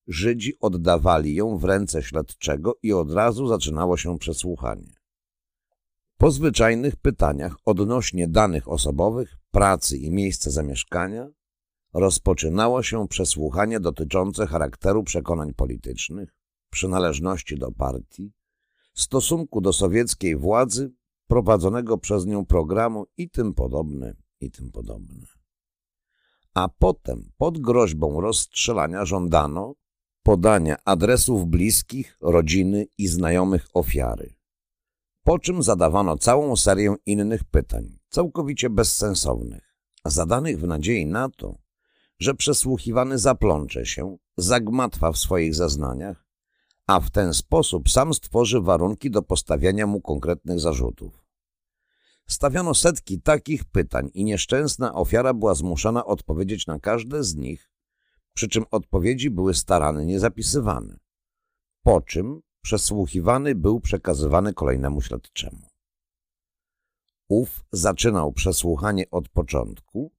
Żydzi 0.06 0.52
oddawali 0.60 1.34
ją 1.34 1.58
w 1.58 1.64
ręce 1.64 2.02
śledczego 2.02 2.74
i 2.82 2.92
od 2.92 3.12
razu 3.12 3.46
zaczynało 3.46 3.96
się 3.96 4.18
przesłuchanie. 4.18 4.92
Po 6.16 6.30
zwyczajnych 6.30 6.96
pytaniach 6.96 7.56
odnośnie 7.64 8.28
danych 8.28 8.68
osobowych, 8.68 9.36
pracy 9.50 9.98
i 9.98 10.10
miejsca 10.10 10.50
zamieszkania 10.50 11.28
rozpoczynało 11.94 12.82
się 12.82 13.08
przesłuchanie 13.08 13.80
dotyczące 13.80 14.46
charakteru 14.46 15.04
przekonań 15.04 15.54
politycznych, 15.54 16.34
przynależności 16.70 17.58
do 17.58 17.72
partii, 17.72 18.32
stosunku 18.94 19.60
do 19.60 19.72
sowieckiej 19.72 20.36
władzy, 20.36 20.92
prowadzonego 21.30 21.98
przez 21.98 22.26
nią 22.26 22.44
programu 22.44 23.06
i 23.16 23.30
tym 23.30 23.54
podobne, 23.54 24.14
i 24.40 24.50
tym 24.50 24.72
podobne. 24.72 25.26
A 26.54 26.68
potem 26.68 27.32
pod 27.36 27.58
groźbą 27.58 28.20
rozstrzelania 28.20 29.04
żądano 29.04 29.74
podania 30.22 30.76
adresów 30.84 31.46
bliskich, 31.46 32.16
rodziny 32.20 32.86
i 32.98 33.08
znajomych 33.08 33.66
ofiary 33.74 34.40
po 35.24 35.38
czym 35.38 35.62
zadawano 35.62 36.16
całą 36.16 36.56
serię 36.56 36.94
innych 37.06 37.44
pytań, 37.44 37.98
całkowicie 38.08 38.70
bezsensownych, 38.70 39.76
zadanych 40.04 40.60
w 40.60 40.66
nadziei 40.66 41.06
na 41.06 41.28
to, 41.28 41.58
że 42.18 42.34
przesłuchiwany 42.34 43.18
zaplącze 43.18 43.86
się, 43.86 44.16
zagmatwa 44.36 45.12
w 45.12 45.18
swoich 45.18 45.54
zeznaniach, 45.54 46.26
a 46.90 47.00
w 47.00 47.10
ten 47.10 47.34
sposób 47.34 47.90
sam 47.90 48.14
stworzy 48.14 48.60
warunki 48.60 49.10
do 49.10 49.22
postawiania 49.22 49.86
mu 49.86 50.00
konkretnych 50.00 50.60
zarzutów. 50.60 51.24
Stawiano 52.28 52.74
setki 52.74 53.20
takich 53.20 53.64
pytań 53.64 54.10
i 54.14 54.24
nieszczęsna 54.24 54.94
ofiara 54.94 55.34
była 55.34 55.54
zmuszana 55.54 56.04
odpowiedzieć 56.04 56.66
na 56.66 56.78
każde 56.78 57.24
z 57.24 57.36
nich, 57.36 57.70
przy 58.34 58.48
czym 58.48 58.64
odpowiedzi 58.70 59.30
były 59.30 59.54
starannie 59.54 60.20
zapisywane. 60.20 60.98
Po 61.82 62.00
czym 62.00 62.40
przesłuchiwany 62.62 63.54
był 63.54 63.80
przekazywany 63.80 64.54
kolejnemu 64.54 65.00
śledczemu. 65.00 65.68
Ów 67.28 67.64
zaczynał 67.72 68.32
przesłuchanie 68.32 69.10
od 69.10 69.28
początku 69.28 70.12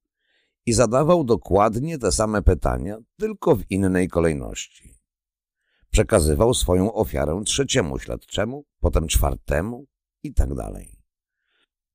i 0.66 0.72
zadawał 0.72 1.24
dokładnie 1.24 1.98
te 1.98 2.12
same 2.12 2.42
pytania, 2.42 2.98
tylko 3.16 3.56
w 3.56 3.70
innej 3.70 4.08
kolejności. 4.08 4.91
Przekazywał 5.92 6.54
swoją 6.54 6.94
ofiarę 6.94 7.42
trzeciemu 7.46 7.98
śledczemu, 7.98 8.64
potem 8.80 9.06
czwartemu 9.06 9.86
i 10.22 10.34
tak 10.34 10.54
dalej. 10.54 10.98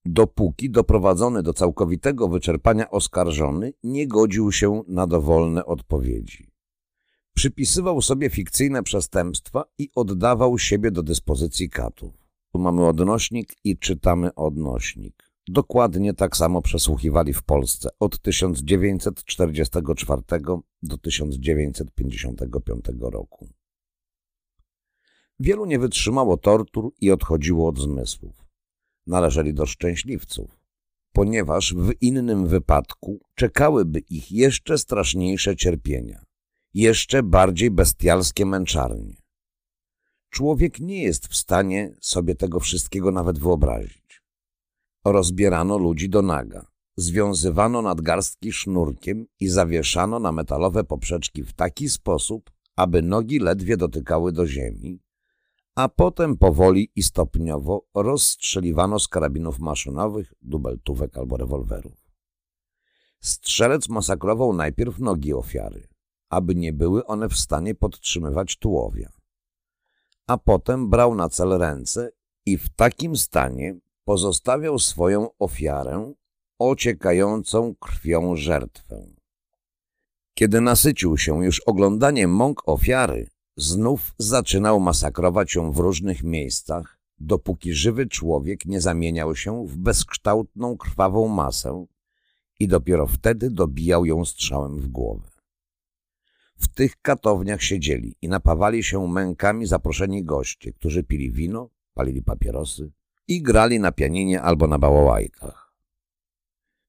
Dopóki 0.05 0.69
doprowadzony 0.69 1.43
do 1.43 1.53
całkowitego 1.53 2.27
wyczerpania 2.27 2.89
oskarżony 2.89 3.73
nie 3.83 4.07
godził 4.07 4.51
się 4.51 4.83
na 4.87 5.07
dowolne 5.07 5.65
odpowiedzi 5.65 6.57
przypisywał 7.37 8.01
sobie 8.01 8.29
fikcyjne 8.29 8.83
przestępstwa 8.83 9.63
i 9.77 9.89
oddawał 9.95 10.59
siebie 10.59 10.91
do 10.91 11.03
dyspozycji 11.03 11.69
katów. 11.69 12.13
Tu 12.51 12.59
mamy 12.59 12.87
odnośnik 12.87 13.55
i 13.63 13.77
czytamy 13.77 14.35
odnośnik. 14.35 15.31
Dokładnie 15.47 16.13
tak 16.13 16.37
samo 16.37 16.61
przesłuchiwali 16.61 17.33
w 17.33 17.43
Polsce 17.43 17.89
od 17.99 18.21
1944 18.21 20.21
do 20.83 20.97
1955 20.97 22.85
roku. 23.01 23.49
Wielu 25.39 25.65
nie 25.65 25.79
wytrzymało 25.79 26.37
tortur 26.37 26.91
i 27.01 27.11
odchodziło 27.11 27.69
od 27.69 27.79
zmysłów. 27.79 28.45
Należeli 29.07 29.53
do 29.53 29.65
szczęśliwców, 29.65 30.59
ponieważ 31.13 31.73
w 31.73 31.91
innym 32.01 32.47
wypadku 32.47 33.19
czekałyby 33.35 33.99
ich 33.99 34.31
jeszcze 34.31 34.77
straszniejsze 34.77 35.55
cierpienia 35.55 36.27
jeszcze 36.77 37.23
bardziej 37.23 37.71
bestialskie 37.71 38.45
męczarnie. 38.45 39.15
Człowiek 40.29 40.79
nie 40.79 41.03
jest 41.03 41.27
w 41.27 41.35
stanie 41.35 41.93
sobie 42.01 42.35
tego 42.35 42.59
wszystkiego 42.59 43.11
nawet 43.11 43.39
wyobrazić. 43.39 44.21
Rozbierano 45.05 45.77
ludzi 45.77 46.09
do 46.09 46.21
naga, 46.21 46.65
związywano 46.95 47.81
nadgarstki 47.81 48.51
sznurkiem 48.51 49.25
i 49.39 49.47
zawieszano 49.47 50.19
na 50.19 50.31
metalowe 50.31 50.83
poprzeczki 50.83 51.43
w 51.43 51.53
taki 51.53 51.89
sposób, 51.89 52.51
aby 52.75 53.01
nogi 53.01 53.39
ledwie 53.39 53.77
dotykały 53.77 54.31
do 54.31 54.47
ziemi, 54.47 54.99
a 55.77 55.89
potem 55.89 56.37
powoli 56.37 56.91
i 56.95 57.03
stopniowo 57.03 57.85
rozstrzeliwano 57.95 58.99
z 58.99 59.07
karabinów 59.07 59.59
maszynowych, 59.59 60.33
dubeltówek 60.41 61.17
albo 61.17 61.37
rewolwerów. 61.37 62.11
Strzelec 63.21 63.89
masakrował 63.89 64.53
najpierw 64.53 64.99
nogi 64.99 65.33
ofiary, 65.33 65.87
aby 66.29 66.55
nie 66.55 66.73
były 66.73 67.05
one 67.05 67.29
w 67.29 67.37
stanie 67.37 67.75
podtrzymywać 67.75 68.57
tułowia. 68.57 69.09
A 70.27 70.37
potem 70.37 70.89
brał 70.89 71.15
na 71.15 71.29
cel 71.29 71.57
ręce 71.57 72.11
i 72.45 72.57
w 72.57 72.69
takim 72.69 73.15
stanie 73.15 73.79
pozostawiał 74.03 74.79
swoją 74.79 75.29
ofiarę, 75.39 76.13
ociekającą 76.59 77.75
krwią 77.75 78.35
żertwę. 78.35 79.07
Kiedy 80.33 80.61
nasycił 80.61 81.17
się 81.17 81.45
już 81.45 81.59
oglądaniem 81.59 82.31
mąk 82.31 82.69
ofiary, 82.69 83.29
znów 83.57 84.15
zaczynał 84.17 84.79
masakrować 84.79 85.55
ją 85.55 85.71
w 85.71 85.77
różnych 85.77 86.23
miejscach, 86.23 86.99
dopóki 87.19 87.73
żywy 87.73 88.07
człowiek 88.07 88.65
nie 88.65 88.81
zamieniał 88.81 89.35
się 89.35 89.67
w 89.67 89.77
bezkształtną, 89.77 90.77
krwawą 90.77 91.27
masę 91.27 91.85
i 92.59 92.67
dopiero 92.67 93.07
wtedy 93.07 93.49
dobijał 93.49 94.05
ją 94.05 94.25
strzałem 94.25 94.79
w 94.79 94.87
głowę. 94.87 95.29
W 96.57 96.67
tych 96.67 97.01
katowniach 97.01 97.61
siedzieli 97.63 98.15
i 98.21 98.27
napawali 98.27 98.83
się 98.83 99.07
mękami 99.07 99.65
zaproszeni 99.65 100.23
goście, 100.23 100.73
którzy 100.73 101.03
pili 101.03 101.31
wino, 101.31 101.69
palili 101.93 102.23
papierosy 102.23 102.91
i 103.27 103.41
grali 103.41 103.79
na 103.79 103.91
pianinie 103.91 104.41
albo 104.41 104.67
na 104.67 104.79
bałałajkach. 104.79 105.73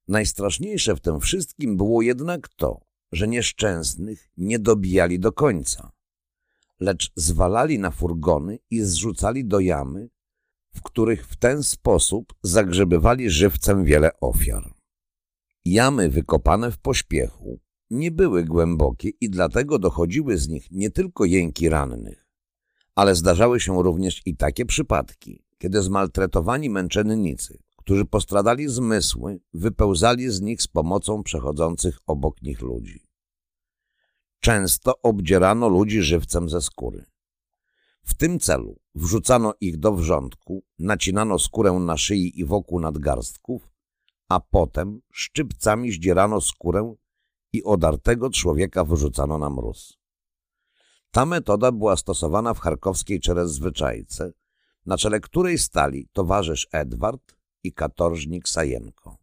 Najstraszniejsze 0.09 0.97
w 0.97 1.01
tym 1.01 1.21
wszystkim 1.21 1.77
było 1.77 2.03
jednak 2.03 2.49
to, 2.49 2.81
że 3.13 3.29
nieszczęsnych 3.29 4.31
nie 4.37 4.59
dobijali 4.59 5.21
do 5.21 5.33
końca, 5.33 5.93
lecz 6.81 7.13
zwalali 7.17 7.79
na 7.79 7.91
furgony 7.91 8.59
i 8.71 8.81
zrzucali 8.81 9.45
do 9.45 9.61
jamy, 9.61 10.09
w 10.75 10.83
których 10.83 11.27
w 11.27 11.37
ten 11.37 11.63
sposób 11.63 12.35
zagrzebywali 12.43 13.31
żywcem 13.31 13.85
wiele 13.85 14.11
ofiar. 14.21 14.75
Jamy 15.65 16.09
wykopane 16.09 16.71
w 16.71 16.79
pośpiechu 16.79 17.61
nie 17.91 18.11
były 18.11 18.45
głębokie 18.45 19.11
i 19.21 19.31
dlatego 19.31 19.79
dochodziły 19.79 20.39
z 20.39 20.49
nich 20.49 20.71
nie 20.71 20.91
tylko 20.91 21.25
jęki 21.25 21.69
rannych, 21.69 22.27
ale 22.95 23.15
zdarzały 23.15 23.61
się 23.61 23.83
również 23.83 24.23
i 24.27 24.37
takie 24.37 24.67
przypadki, 24.67 25.45
kiedy 25.59 25.83
zmaltretowani 25.83 26.71
męczennicy, 26.71 27.59
którzy 27.77 28.05
postradali 28.05 28.69
zmysły, 28.69 29.41
wypełzali 29.55 30.31
z 30.31 30.41
nich 30.41 30.63
z 30.63 30.69
pomocą 30.69 31.23
przechodzących 31.23 31.99
obok 32.07 32.43
nich 32.43 32.61
ludzi. 32.61 33.08
Często 34.41 35.03
obdzierano 35.03 35.69
ludzi 35.69 36.03
żywcem 36.03 36.49
ze 36.49 36.61
skóry. 36.61 37.05
W 38.03 38.15
tym 38.15 38.41
celu 38.41 38.81
wrzucano 38.95 39.55
ich 39.61 39.77
do 39.77 39.93
wrzątku, 39.93 40.63
nacinano 40.79 41.39
skórę 41.39 41.73
na 41.73 41.97
szyi 41.97 42.41
i 42.41 42.45
wokół 42.45 42.81
nadgarstków, 42.81 43.69
a 44.29 44.41
potem 44.41 45.01
szczypcami 45.13 45.93
zdzierano 45.93 46.41
skórę 46.41 46.95
i 47.53 47.65
odartego 47.65 48.31
człowieka 48.31 48.85
wyrzucano 48.85 49.39
na 49.39 49.51
mróz. 49.51 49.99
Ta 51.11 51.27
metoda 51.27 51.73
była 51.73 51.97
stosowana 51.97 52.55
w 52.55 52.61
charkowskiej 52.61 53.21
Czerez-Zwyczajce, 53.21 54.33
na 54.87 54.97
czele 54.97 55.21
której 55.21 55.59
stali 55.59 56.09
towarzysz 56.13 56.69
Edward 56.73 57.37
i 57.63 57.73
katorżnik 57.73 58.49
Sajenko. 58.49 59.17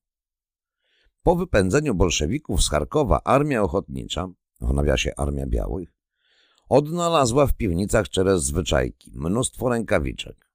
Po 1.24 1.36
wypędzeniu 1.36 1.95
bolszewików 1.95 2.63
z 2.63 2.69
Charkowa 2.69 3.24
armia 3.24 3.63
ochotnicza, 3.63 4.27
w 4.62 4.74
nawiasie 4.74 5.12
Armia 5.18 5.48
Białych, 5.48 5.90
odnalazła 6.70 7.48
w 7.48 7.54
piwnicach 7.54 8.06
Czerez-Zwyczajki 8.10 9.12
mnóstwo 9.14 9.70
rękawiczek. 9.70 10.50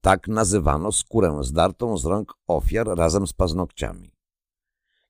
Tak 0.00 0.28
nazywano 0.28 0.92
skórę 0.92 1.38
zdartą 1.40 1.98
z 1.98 2.04
rąk 2.04 2.34
ofiar 2.46 2.86
razem 2.86 3.26
z 3.26 3.32
paznokciami. 3.32 4.18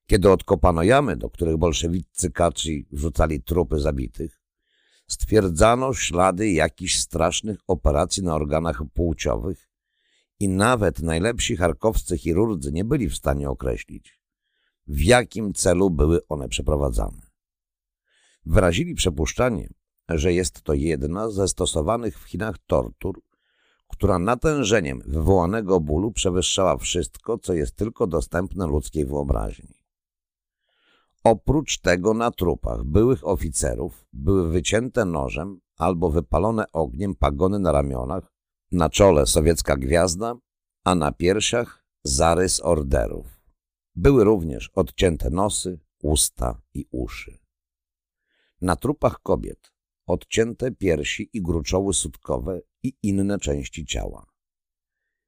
Kiedy 0.06 0.30
odkopano 0.30 0.82
jamy, 0.82 1.16
do 1.16 1.30
których 1.30 1.56
bolszewicy 1.56 2.30
kaczy 2.30 2.70
wrzucali 2.92 3.42
trupy 3.42 3.80
zabitych, 3.80 4.40
stwierdzano 5.06 5.94
ślady 5.94 6.50
jakichś 6.50 6.98
strasznych 6.98 7.58
operacji 7.66 8.22
na 8.22 8.34
organach 8.34 8.82
płciowych 8.94 9.68
i 10.40 10.48
nawet 10.48 11.02
najlepsi 11.02 11.56
charkowscy 11.56 12.18
chirurdzy 12.18 12.72
nie 12.72 12.84
byli 12.84 13.08
w 13.08 13.16
stanie 13.16 13.50
określić, 13.50 14.20
w 14.86 15.00
jakim 15.02 15.54
celu 15.54 15.90
były 15.90 16.26
one 16.28 16.48
przeprowadzane. 16.48 17.27
Wyrazili 18.48 18.94
przypuszczenie, 18.94 19.68
że 20.08 20.32
jest 20.32 20.62
to 20.62 20.74
jedna 20.74 21.30
ze 21.30 21.48
stosowanych 21.48 22.18
w 22.18 22.24
Chinach 22.24 22.58
tortur, 22.66 23.20
która 23.88 24.18
natężeniem 24.18 25.02
wywołanego 25.06 25.80
bólu 25.80 26.12
przewyższała 26.12 26.76
wszystko, 26.76 27.38
co 27.38 27.54
jest 27.54 27.76
tylko 27.76 28.06
dostępne 28.06 28.66
ludzkiej 28.66 29.04
wyobraźni. 29.04 29.74
Oprócz 31.24 31.78
tego 31.78 32.14
na 32.14 32.30
trupach 32.30 32.84
byłych 32.84 33.26
oficerów 33.26 34.06
były 34.12 34.50
wycięte 34.50 35.04
nożem 35.04 35.60
albo 35.76 36.10
wypalone 36.10 36.72
ogniem 36.72 37.14
pagony 37.14 37.58
na 37.58 37.72
ramionach, 37.72 38.32
na 38.72 38.90
czole 38.90 39.26
sowiecka 39.26 39.76
gwiazda, 39.76 40.34
a 40.84 40.94
na 40.94 41.12
piersiach 41.12 41.84
zarys 42.04 42.60
orderów. 42.64 43.26
Były 43.94 44.24
również 44.24 44.70
odcięte 44.74 45.30
nosy, 45.30 45.78
usta 46.02 46.60
i 46.74 46.86
uszy. 46.90 47.37
Na 48.60 48.76
trupach 48.76 49.20
kobiet 49.22 49.72
odcięte 50.06 50.72
piersi 50.72 51.30
i 51.32 51.42
gruczoły 51.42 51.94
sutkowe 51.94 52.60
i 52.82 52.96
inne 53.02 53.38
części 53.38 53.86
ciała. 53.86 54.26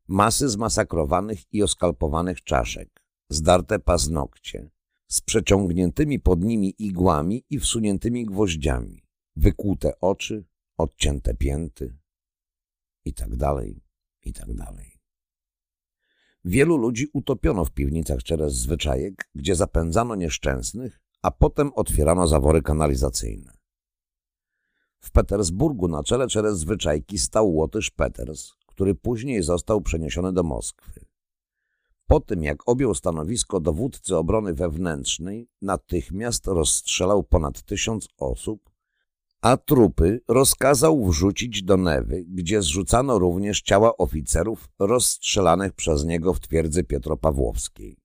Masy 0.09 0.49
zmasakrowanych 0.49 1.53
i 1.53 1.63
oskalpowanych 1.63 2.43
czaszek, 2.45 3.03
zdarte 3.29 3.79
paznokcie, 3.79 4.71
z 5.09 5.21
przeciągniętymi 5.21 6.21
pod 6.21 6.45
nimi 6.45 6.75
igłami 6.79 7.45
i 7.51 7.59
wsuniętymi 7.59 8.27
gwoździami, 8.27 9.03
wykłute 9.37 10.01
oczy, 10.01 10.45
odcięte 10.77 11.35
pięty 11.35 11.99
i 13.05 13.15
tak 13.15 13.37
dalej, 13.37 13.83
i 14.23 14.33
tak 14.33 14.55
dalej. 14.55 15.01
Wielu 16.45 16.77
ludzi 16.77 17.07
utopiono 17.13 17.65
w 17.65 17.71
piwnicach 17.71 18.23
Czerez 18.23 18.55
zwyczajek, 18.55 19.31
gdzie 19.35 19.55
zapędzano 19.55 20.15
nieszczęsnych, 20.15 21.01
a 21.23 21.31
potem 21.31 21.71
otwierano 21.75 22.27
zawory 22.27 22.63
kanalizacyjne. 22.63 23.53
W 25.01 25.11
Petersburgu 25.11 25.89
na 25.89 26.03
czele 26.03 26.29
Czerez 26.29 26.59
zwyczajki 26.59 27.19
stał 27.19 27.55
Łotysz 27.55 27.91
Peters, 27.91 28.53
który 28.67 28.95
później 28.95 29.43
został 29.43 29.81
przeniesiony 29.81 30.33
do 30.33 30.43
Moskwy. 30.43 31.05
Po 32.07 32.21
tym, 32.21 32.45
jak 32.45 32.69
objął 32.69 32.95
stanowisko 32.95 33.61
dowódcy 33.61 34.17
obrony 34.17 34.55
wewnętrznej, 34.55 35.49
natychmiast 35.63 36.47
rozstrzelał 36.47 37.23
ponad 37.23 37.63
tysiąc 37.63 38.09
osób, 38.19 38.71
a 39.41 39.57
trupy 39.57 40.21
rozkazał 40.29 41.05
wrzucić 41.05 41.63
do 41.63 41.77
Newy, 41.77 42.25
gdzie 42.29 42.63
zrzucano 42.63 43.19
również 43.19 43.63
ciała 43.63 43.97
oficerów 43.97 44.69
rozstrzelanych 44.79 45.73
przez 45.73 46.05
niego 46.05 46.35
w 46.35 46.41
twierdzy 46.41 46.85
Pietropawłowskiej. 46.85 48.00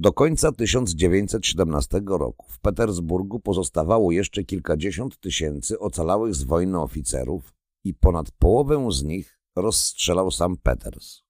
Do 0.00 0.12
końca 0.12 0.52
1917 0.52 2.02
roku 2.06 2.46
w 2.48 2.58
Petersburgu 2.58 3.40
pozostawało 3.40 4.12
jeszcze 4.12 4.44
kilkadziesiąt 4.44 5.20
tysięcy 5.20 5.78
ocalałych 5.78 6.34
z 6.34 6.42
wojny 6.42 6.80
oficerów 6.80 7.54
i 7.84 7.94
ponad 7.94 8.30
połowę 8.30 8.88
z 8.92 9.02
nich 9.02 9.40
rozstrzelał 9.56 10.30
sam 10.30 10.56
Peters 10.56 11.22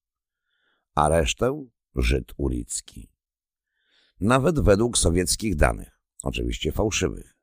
a 0.95 1.09
resztę 1.09 1.67
Żyd 1.95 2.33
ulicki. 2.37 3.11
Nawet 4.21 4.61
według 4.61 4.99
sowieckich 4.99 5.57
danych, 5.57 6.01
oczywiście 6.23 6.73
fałszywych. 6.73 7.37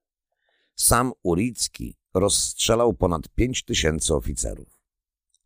Sam 0.76 1.12
Uricki 1.24 1.98
rozstrzelał 2.14 2.94
ponad 2.94 3.30
pięć 3.30 3.64
tysięcy 3.64 4.16
oficerów. 4.16 4.80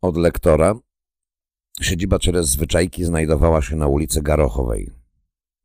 Od 0.00 0.16
lektora 0.16 0.74
siedziba 1.82 2.18
Czerez 2.18 2.48
Zwyczajki 2.48 3.04
znajdowała 3.04 3.62
się 3.62 3.76
na 3.76 3.86
ulicy 3.86 4.22
Garochowej. 4.22 4.99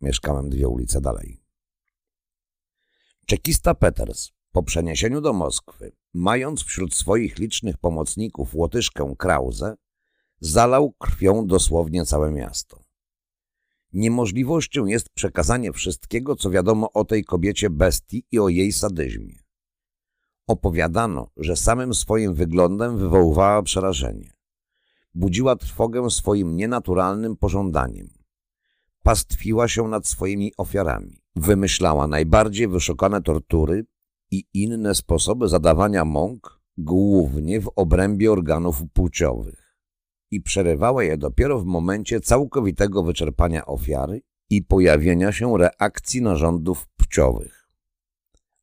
Mieszkałem 0.02 0.50
dwie 0.50 0.68
ulice 0.68 1.02
dalej. 1.02 1.42
Czekista 3.26 3.76
Peters 3.76 4.32
po 4.52 4.64
przeniesieniu 4.64 5.22
do 5.22 5.34
Moskwy, 5.34 5.92
mając 6.14 6.64
wśród 6.64 6.94
swoich 6.94 7.38
licznych 7.38 7.78
pomocników 7.78 8.56
Łotyszkę 8.56 9.16
Krause, 9.18 9.76
zalał 10.40 10.92
krwią 10.92 11.48
dosłownie 11.48 12.06
całe 12.06 12.32
miasto. 12.32 12.84
Niemożliwością 13.94 14.86
jest 14.86 15.10
przekazanie 15.10 15.72
wszystkiego, 15.74 16.36
co 16.36 16.50
wiadomo 16.50 16.92
o 16.92 17.06
tej 17.06 17.24
kobiecie 17.24 17.70
bestii 17.70 18.26
i 18.32 18.40
o 18.40 18.50
jej 18.50 18.72
sadyzmie. 18.72 19.36
Opowiadano, 20.48 21.30
że 21.38 21.56
samym 21.56 21.94
swoim 21.94 22.34
wyglądem 22.34 22.98
wywoływała 22.98 23.64
przerażenie. 23.64 24.34
Budziła 25.14 25.56
trwogę 25.56 26.10
swoim 26.10 26.56
nienaturalnym 26.56 27.38
pożądaniem. 27.38 28.25
Pastwiła 29.06 29.68
się 29.68 29.88
nad 29.88 30.08
swoimi 30.08 30.54
ofiarami. 30.58 31.22
Wymyślała 31.36 32.08
najbardziej 32.08 32.68
wyszukane 32.68 33.22
tortury 33.22 33.86
i 34.32 34.44
inne 34.54 34.96
sposoby 34.96 35.48
zadawania 35.48 36.06
mąk, 36.06 36.62
głównie 36.78 37.62
w 37.62 37.72
obrębie 37.76 38.32
organów 38.32 38.84
płciowych 38.94 39.78
i 40.32 40.41
przerywała 40.41 41.04
je 41.04 41.18
dopiero 41.18 41.60
w 41.60 41.65
momencie 41.65 42.20
całkowitego 42.20 43.04
wyczerpania 43.04 43.65
ofiary 43.65 44.22
i 44.50 44.63
pojawienia 44.63 45.32
się 45.32 45.58
reakcji 45.58 46.22
narządów 46.22 46.88
płciowych. 46.98 47.70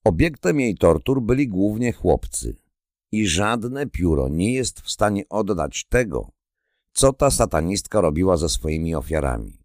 Obiektem 0.04 0.60
jej 0.60 0.74
tortur 0.74 1.22
byli 1.22 1.48
głównie 1.48 1.92
chłopcy 1.92 2.56
i 3.12 3.26
żadne 3.26 3.86
pióro 3.86 4.28
nie 4.28 4.54
jest 4.54 4.80
w 4.80 4.90
stanie 4.90 5.22
oddać 5.28 5.86
tego, 5.88 6.30
co 6.92 7.12
ta 7.12 7.30
satanistka 7.30 8.00
robiła 8.00 8.36
ze 8.36 8.48
swoimi 8.48 8.94
ofiarami, 8.94 9.61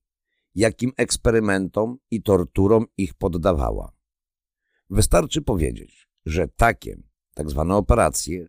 jakim 0.58 0.92
eksperymentom 0.98 1.98
i 2.12 2.22
torturom 2.22 2.86
ich 2.98 3.14
poddawała. 3.14 3.92
Wystarczy 4.90 5.42
powiedzieć, 5.42 6.10
że 6.26 6.48
takie 6.48 6.98
tak 7.34 7.50
zwane 7.50 7.76
operacje, 7.76 8.48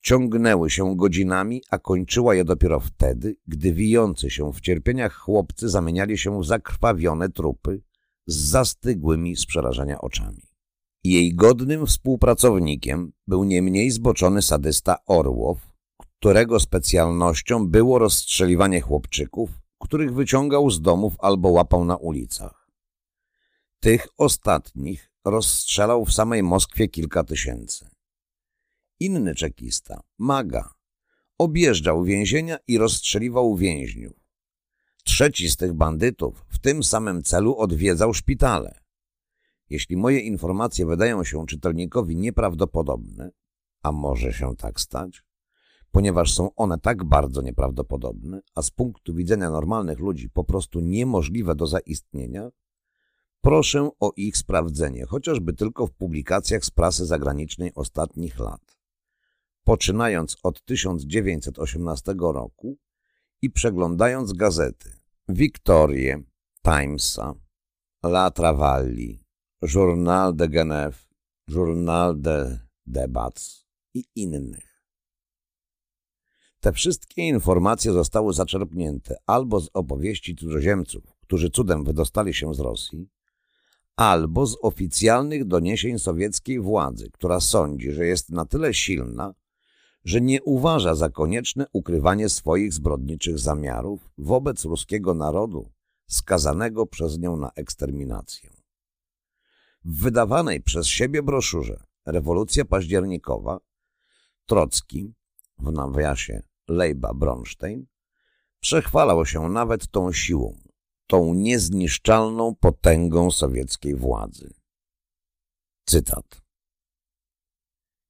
ciągnęły 0.00 0.70
się 0.70 0.96
godzinami, 0.96 1.62
a 1.70 1.78
kończyła 1.78 2.34
je 2.34 2.44
dopiero 2.44 2.80
wtedy, 2.80 3.36
gdy 3.46 3.72
wijący 3.72 4.30
się 4.30 4.52
w 4.52 4.60
cierpieniach 4.60 5.14
chłopcy 5.14 5.68
zamieniali 5.68 6.18
się 6.18 6.40
w 6.40 6.46
zakrwawione 6.46 7.28
trupy 7.28 7.82
z 8.26 8.36
zastygłymi 8.36 9.36
z 9.36 9.46
przerażenia 9.46 10.00
oczami. 10.00 10.42
Jej 11.04 11.34
godnym 11.34 11.86
współpracownikiem 11.86 13.12
był 13.26 13.44
nie 13.44 13.62
mniej 13.62 13.90
zboczony 13.90 14.42
sadysta 14.42 14.96
Orłow, 15.06 15.58
którego 15.96 16.60
specjalnością 16.60 17.68
było 17.68 17.98
rozstrzeliwanie 17.98 18.80
chłopczyków, 18.80 19.61
których 19.82 20.14
wyciągał 20.14 20.70
z 20.70 20.80
domów 20.80 21.14
albo 21.18 21.48
łapał 21.48 21.84
na 21.84 21.96
ulicach. 21.96 22.70
Tych 23.80 24.08
ostatnich 24.18 25.10
rozstrzelał 25.24 26.04
w 26.04 26.12
samej 26.12 26.42
Moskwie 26.42 26.88
kilka 26.88 27.24
tysięcy. 27.24 27.90
Inny 29.00 29.34
czekista, 29.34 30.02
Maga, 30.18 30.74
objeżdżał 31.38 32.04
więzienia 32.04 32.58
i 32.66 32.78
rozstrzeliwał 32.78 33.56
więźniów. 33.56 34.16
Trzeci 35.04 35.50
z 35.50 35.56
tych 35.56 35.72
bandytów 35.72 36.44
w 36.48 36.58
tym 36.58 36.82
samym 36.82 37.22
celu 37.22 37.56
odwiedzał 37.56 38.14
szpitale. 38.14 38.80
Jeśli 39.70 39.96
moje 39.96 40.20
informacje 40.20 40.86
wydają 40.86 41.24
się 41.24 41.46
czytelnikowi 41.46 42.16
nieprawdopodobne, 42.16 43.30
a 43.82 43.92
może 43.92 44.32
się 44.32 44.56
tak 44.56 44.80
stać, 44.80 45.22
ponieważ 45.92 46.34
są 46.34 46.54
one 46.54 46.78
tak 46.78 47.04
bardzo 47.04 47.42
nieprawdopodobne, 47.42 48.40
a 48.54 48.62
z 48.62 48.70
punktu 48.70 49.14
widzenia 49.14 49.50
normalnych 49.50 49.98
ludzi 49.98 50.30
po 50.30 50.44
prostu 50.44 50.80
niemożliwe 50.80 51.54
do 51.54 51.66
zaistnienia, 51.66 52.50
proszę 53.40 53.90
o 54.00 54.12
ich 54.16 54.36
sprawdzenie, 54.36 55.06
chociażby 55.06 55.52
tylko 55.52 55.86
w 55.86 55.92
publikacjach 55.92 56.64
z 56.64 56.70
prasy 56.70 57.06
zagranicznej 57.06 57.72
ostatnich 57.74 58.38
lat. 58.38 58.78
Poczynając 59.64 60.36
od 60.42 60.64
1918 60.64 62.14
roku 62.18 62.76
i 63.42 63.50
przeglądając 63.50 64.32
gazety 64.32 64.92
Victorie, 65.28 66.22
Timesa, 66.62 67.34
La 68.02 68.30
Travalli, 68.30 69.24
Journal 69.74 70.34
de 70.34 70.48
Genève, 70.48 71.08
Journal 71.48 72.20
de 72.20 72.58
Debats 72.86 73.66
i 73.94 74.04
innych. 74.14 74.71
Te 76.62 76.72
wszystkie 76.72 77.28
informacje 77.28 77.92
zostały 77.92 78.32
zaczerpnięte 78.32 79.16
albo 79.26 79.60
z 79.60 79.70
opowieści 79.74 80.36
cudzoziemców, 80.36 81.02
którzy 81.20 81.50
cudem 81.50 81.84
wydostali 81.84 82.34
się 82.34 82.54
z 82.54 82.60
Rosji, 82.60 83.08
albo 83.96 84.46
z 84.46 84.56
oficjalnych 84.62 85.44
doniesień 85.44 85.98
sowieckiej 85.98 86.60
władzy, 86.60 87.10
która 87.12 87.40
sądzi, 87.40 87.92
że 87.92 88.06
jest 88.06 88.30
na 88.30 88.44
tyle 88.44 88.74
silna, 88.74 89.34
że 90.04 90.20
nie 90.20 90.42
uważa 90.42 90.94
za 90.94 91.10
konieczne 91.10 91.66
ukrywanie 91.72 92.28
swoich 92.28 92.72
zbrodniczych 92.72 93.38
zamiarów 93.38 94.10
wobec 94.18 94.64
ruskiego 94.64 95.14
narodu 95.14 95.70
skazanego 96.06 96.86
przez 96.86 97.18
nią 97.18 97.36
na 97.36 97.50
eksterminację. 97.56 98.50
W 99.84 100.02
wydawanej 100.02 100.60
przez 100.60 100.86
siebie 100.86 101.22
broszurze 101.22 101.84
Rewolucja 102.06 102.64
Październikowa 102.64 103.60
Trocki, 104.46 105.12
w 105.58 105.72
nawiasie 105.72 106.51
Lejba 106.68 107.14
Bronstein, 107.14 107.86
przechwalał 108.60 109.26
się 109.26 109.48
nawet 109.48 109.90
tą 109.90 110.12
siłą, 110.12 110.58
tą 111.06 111.34
niezniszczalną 111.34 112.54
potęgą 112.54 113.30
sowieckiej 113.30 113.94
władzy. 113.94 114.54
Cytat. 115.88 116.42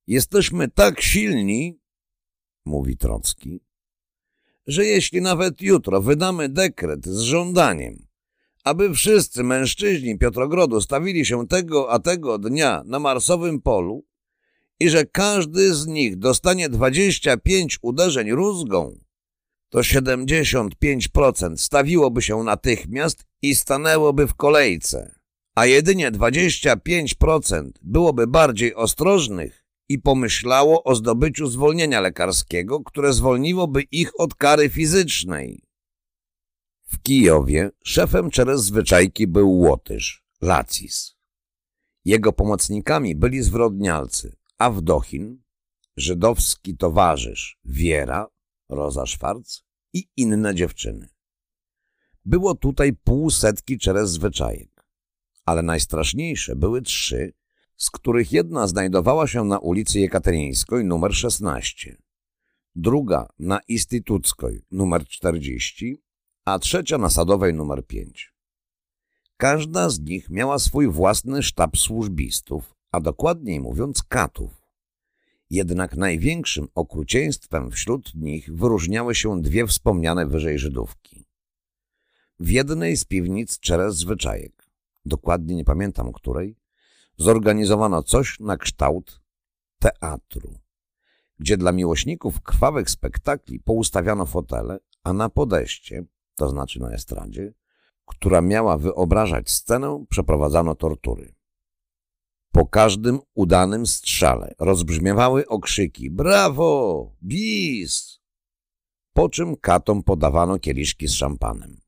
Jesteśmy 0.07 0.69
tak 0.69 1.01
silni, 1.01 1.81
mówi 2.65 2.97
Trocki, 2.97 3.61
że 4.67 4.85
jeśli 4.85 5.21
nawet 5.21 5.61
jutro 5.61 6.03
wydamy 6.03 6.49
dekret 6.49 7.07
z 7.07 7.21
żądaniem, 7.21 8.07
aby 8.65 8.95
wszyscy 8.95 9.45
mężczyźni 9.45 10.19
Piotrogrodu 10.19 10.81
stawili 10.81 11.25
się 11.25 11.49
tego 11.49 11.91
a 11.91 11.99
tego 11.99 12.38
dnia 12.38 12.83
na 12.87 12.99
marsowym 12.99 13.61
polu 13.61 14.05
i 14.83 14.90
że 14.90 15.07
każdy 15.07 15.75
z 15.75 15.87
nich 15.87 16.18
dostanie 16.18 16.68
25 16.68 17.79
uderzeń 17.83 18.31
rózgą, 18.31 18.99
to 19.71 19.79
75% 19.79 21.57
stawiłoby 21.57 22.23
się 22.23 22.42
natychmiast 22.42 23.25
i 23.42 23.55
stanęłoby 23.55 24.27
w 24.27 24.35
kolejce, 24.35 25.14
a 25.55 25.66
jedynie 25.66 26.12
25% 26.12 27.71
byłoby 27.83 28.27
bardziej 28.27 28.75
ostrożnych 28.75 29.64
i 29.88 29.99
pomyślało 29.99 30.85
o 30.85 30.95
zdobyciu 30.95 31.47
zwolnienia 31.47 32.01
lekarskiego, 32.01 32.81
które 32.81 33.12
zwolniłoby 33.12 33.83
ich 33.83 34.21
od 34.21 34.35
kary 34.35 34.68
fizycznej. 34.71 35.62
W 36.87 37.03
Kijowie 37.03 37.71
szefem 37.85 38.31
czerez 38.31 38.62
zwyczajki 38.62 39.27
był 39.27 39.59
Łotysz, 39.59 40.25
Lacis. 40.40 41.16
Jego 42.05 42.33
pomocnikami 42.33 43.16
byli 43.16 43.42
zwrodnialcy 43.42 44.42
Awdochin, 44.62 45.42
żydowski 45.96 46.77
towarzysz 46.77 47.59
Wiera, 47.64 48.27
Roza 48.68 49.07
Szwarc 49.07 49.61
i 49.92 50.09
inne 50.16 50.55
dziewczyny. 50.55 51.09
Było 52.25 52.55
tutaj 52.55 52.92
pół 52.92 53.31
setki 53.31 53.79
czerez 53.79 54.11
zwyczajek, 54.11 54.87
ale 55.44 55.62
najstraszniejsze 55.62 56.57
były 56.57 56.83
trzy, 56.83 57.33
z 57.77 57.90
których 57.90 58.33
jedna 58.33 58.66
znajdowała 58.66 59.27
się 59.27 59.44
na 59.44 59.59
ulicy 59.59 60.01
Jekateryńskiej 60.01 60.85
numer 60.85 61.14
16, 61.14 61.96
druga 62.75 63.29
na 63.38 63.61
Istytuckiej 63.68 64.62
numer 64.70 65.07
40, 65.07 66.03
a 66.44 66.59
trzecia 66.59 66.98
na 66.98 67.11
Sadowej 67.11 67.55
numer 67.55 67.87
5. 67.87 68.35
Każda 69.37 69.90
z 69.90 70.01
nich 70.01 70.31
miała 70.31 70.59
swój 70.59 70.88
własny 70.88 71.42
sztab 71.42 71.77
służbistów, 71.77 72.75
a 72.93 73.01
dokładniej 73.01 73.61
mówiąc 73.61 74.03
katów. 74.03 74.63
Jednak 75.51 75.97
największym 75.97 76.69
okrucieństwem 76.75 77.71
wśród 77.71 78.15
nich 78.15 78.55
wyróżniały 78.55 79.15
się 79.15 79.43
dwie 79.43 79.67
wspomniane 79.67 80.27
wyżej 80.27 80.59
Żydówki. 80.59 81.27
W 82.41 82.51
jednej 82.51 82.97
z 82.97 83.05
piwnic 83.05 83.59
Czerez 83.59 83.97
Zwyczajek, 83.97 84.71
dokładnie 85.05 85.55
nie 85.55 85.65
pamiętam 85.65 86.13
której, 86.13 86.57
zorganizowano 87.17 88.03
coś 88.03 88.41
na 88.41 88.57
kształt 88.57 89.21
teatru, 89.79 90.59
gdzie 91.39 91.57
dla 91.57 91.73
miłośników 91.73 92.41
krwawych 92.41 92.91
spektakli 92.91 93.61
poustawiano 93.61 94.27
fotele, 94.27 94.79
a 95.05 95.13
na 95.13 95.29
podejście, 95.29 96.05
to 96.37 96.49
znaczy 96.49 96.81
na 96.81 96.91
estradzie, 96.91 97.53
która 98.07 98.41
miała 98.41 98.79
wyobrażać 98.79 99.51
scenę, 99.51 100.05
przeprowadzano 100.09 100.75
tortury. 100.75 101.35
Po 102.53 102.67
każdym 102.67 103.19
udanym 103.35 103.87
strzale 103.87 104.55
rozbrzmiewały 104.59 105.47
okrzyki 105.47 106.11
brawo, 106.11 107.12
bis, 107.23 108.21
po 109.12 109.29
czym 109.29 109.57
katom 109.57 110.03
podawano 110.03 110.59
kieliszki 110.59 111.09
z 111.09 111.12
szampanem. 111.12 111.81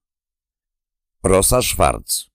Rosa 1.23 1.63
Schwarz 1.63 2.31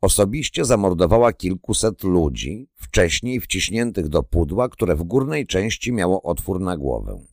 osobiście 0.00 0.64
zamordowała 0.64 1.32
kilkuset 1.32 2.04
ludzi, 2.04 2.68
wcześniej 2.74 3.40
wciśniętych 3.40 4.08
do 4.08 4.22
pudła, 4.22 4.68
które 4.68 4.96
w 4.96 5.02
górnej 5.02 5.46
części 5.46 5.92
miało 5.92 6.22
otwór 6.22 6.60
na 6.60 6.76
głowę. 6.76 7.26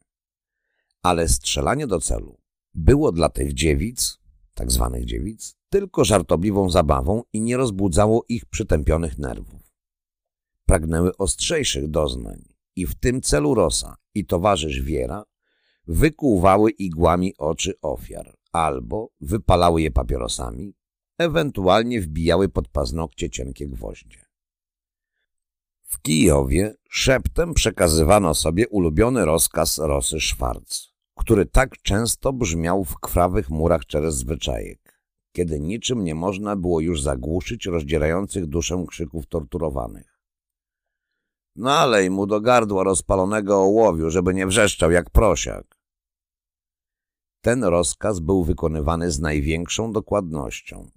Ale 1.01 1.27
strzelanie 1.27 1.87
do 1.87 1.99
celu 1.99 2.37
było 2.73 3.11
dla 3.11 3.29
tych 3.29 3.53
dziewic, 3.53 4.17
tak 4.53 4.71
zwanych 4.71 5.05
dziewic, 5.05 5.55
tylko 5.69 6.05
żartobliwą 6.05 6.69
zabawą 6.69 7.23
i 7.33 7.41
nie 7.41 7.57
rozbudzało 7.57 8.25
ich 8.29 8.45
przytępionych 8.45 9.17
nerwów. 9.17 9.62
Pragnęły 10.65 11.17
ostrzejszych 11.17 11.87
doznań 11.87 12.43
i 12.75 12.85
w 12.85 12.95
tym 12.95 13.21
celu 13.21 13.55
Rosa 13.55 13.97
i 14.13 14.25
towarzysz 14.25 14.81
Wiera 14.81 15.23
wykuwały 15.87 16.71
igłami 16.71 17.33
oczy 17.37 17.73
ofiar 17.81 18.37
albo 18.51 19.09
wypalały 19.21 19.81
je 19.81 19.91
papierosami, 19.91 20.75
ewentualnie 21.17 22.01
wbijały 22.01 22.49
pod 22.49 22.67
paznokcie 22.67 23.29
cienkie 23.29 23.67
gwoździe. 23.67 24.25
W 25.83 26.01
Kijowie 26.01 26.73
szeptem 26.89 27.53
przekazywano 27.53 28.33
sobie 28.33 28.67
ulubiony 28.69 29.25
rozkaz 29.25 29.77
Rosy 29.77 30.19
Szwarc, 30.19 30.87
który 31.15 31.45
tak 31.45 31.81
często 31.81 32.33
brzmiał 32.33 32.83
w 32.83 32.99
krwawych 32.99 33.49
murach 33.49 33.85
czerez 33.85 34.15
zwyczajek, 34.15 35.01
kiedy 35.31 35.59
niczym 35.59 36.03
nie 36.03 36.15
można 36.15 36.55
było 36.55 36.79
już 36.79 37.01
zagłuszyć 37.01 37.65
rozdzierających 37.65 38.45
duszę 38.45 38.85
krzyków 38.87 39.27
torturowanych. 39.27 40.12
Nalej 41.55 42.09
mu 42.09 42.25
do 42.25 42.41
gardła 42.41 42.83
rozpalonego 42.83 43.61
ołowiu, 43.61 44.09
żeby 44.09 44.33
nie 44.33 44.47
wrzeszczał 44.47 44.91
jak 44.91 45.09
prosiak. 45.09 45.77
Ten 47.41 47.63
rozkaz 47.63 48.19
był 48.19 48.43
wykonywany 48.43 49.11
z 49.11 49.19
największą 49.19 49.91
dokładnością. 49.91 50.91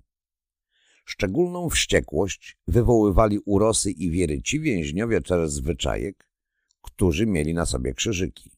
Szczególną 1.04 1.68
wściekłość 1.70 2.58
wywoływali 2.66 3.38
u 3.44 3.58
Rosy 3.58 3.90
i 3.90 4.10
Wiery 4.10 4.42
ci 4.42 4.60
więźniowie 4.60 5.22
czerez 5.22 5.52
zwyczajek, 5.52 6.28
którzy 6.82 7.26
mieli 7.26 7.54
na 7.54 7.66
sobie 7.66 7.94
krzyżyki. 7.94 8.50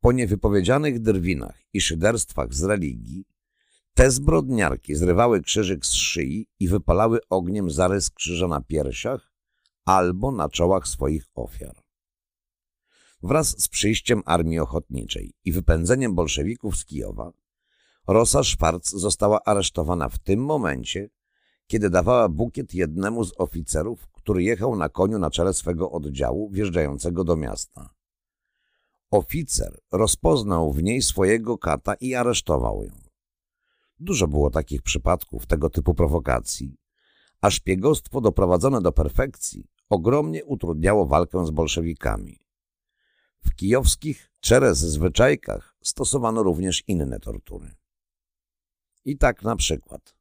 Po 0.00 0.12
niewypowiedzianych 0.12 1.00
drwinach 1.00 1.60
i 1.72 1.80
szyderstwach 1.80 2.54
z 2.54 2.62
religii, 2.62 3.24
te 3.94 4.10
zbrodniarki 4.10 4.94
zrywały 4.94 5.42
krzyżyk 5.42 5.86
z 5.86 5.92
szyi 5.92 6.46
i 6.60 6.68
wypalały 6.68 7.18
ogniem 7.30 7.70
zarys 7.70 8.10
krzyża 8.10 8.48
na 8.48 8.60
piersiach 8.60 9.29
albo 9.84 10.32
na 10.32 10.48
czołach 10.48 10.88
swoich 10.88 11.24
ofiar. 11.34 11.76
Wraz 13.22 13.62
z 13.62 13.68
przyjściem 13.68 14.22
armii 14.26 14.58
ochotniczej 14.58 15.34
i 15.44 15.52
wypędzeniem 15.52 16.14
bolszewików 16.14 16.76
z 16.76 16.84
Kijowa, 16.84 17.32
Rosa 18.06 18.44
Szwarc 18.44 18.90
została 18.90 19.44
aresztowana 19.44 20.08
w 20.08 20.18
tym 20.18 20.44
momencie, 20.44 21.10
kiedy 21.66 21.90
dawała 21.90 22.28
bukiet 22.28 22.74
jednemu 22.74 23.24
z 23.24 23.32
oficerów, 23.38 24.08
który 24.12 24.42
jechał 24.42 24.76
na 24.76 24.88
koniu 24.88 25.18
na 25.18 25.30
czele 25.30 25.54
swego 25.54 25.90
oddziału 25.90 26.50
wjeżdżającego 26.50 27.24
do 27.24 27.36
miasta. 27.36 27.90
Oficer 29.10 29.78
rozpoznał 29.92 30.72
w 30.72 30.82
niej 30.82 31.02
swojego 31.02 31.58
kata 31.58 31.94
i 31.94 32.14
aresztował 32.14 32.84
ją. 32.84 32.92
Dużo 33.98 34.28
było 34.28 34.50
takich 34.50 34.82
przypadków 34.82 35.46
tego 35.46 35.70
typu 35.70 35.94
prowokacji, 35.94 36.76
a 37.40 37.50
szpiegostwo 37.50 38.20
doprowadzone 38.20 38.80
do 38.80 38.92
perfekcji 38.92 39.66
ogromnie 39.88 40.44
utrudniało 40.44 41.06
walkę 41.06 41.46
z 41.46 41.50
bolszewikami. 41.50 42.38
W 43.44 43.54
kijowskich 43.54 44.30
czerez 44.40 44.78
zwyczajkach 44.78 45.76
stosowano 45.82 46.42
również 46.42 46.82
inne 46.86 47.20
tortury. 47.20 47.74
I 49.04 49.18
tak 49.18 49.42
na 49.42 49.56
przykład 49.56 50.16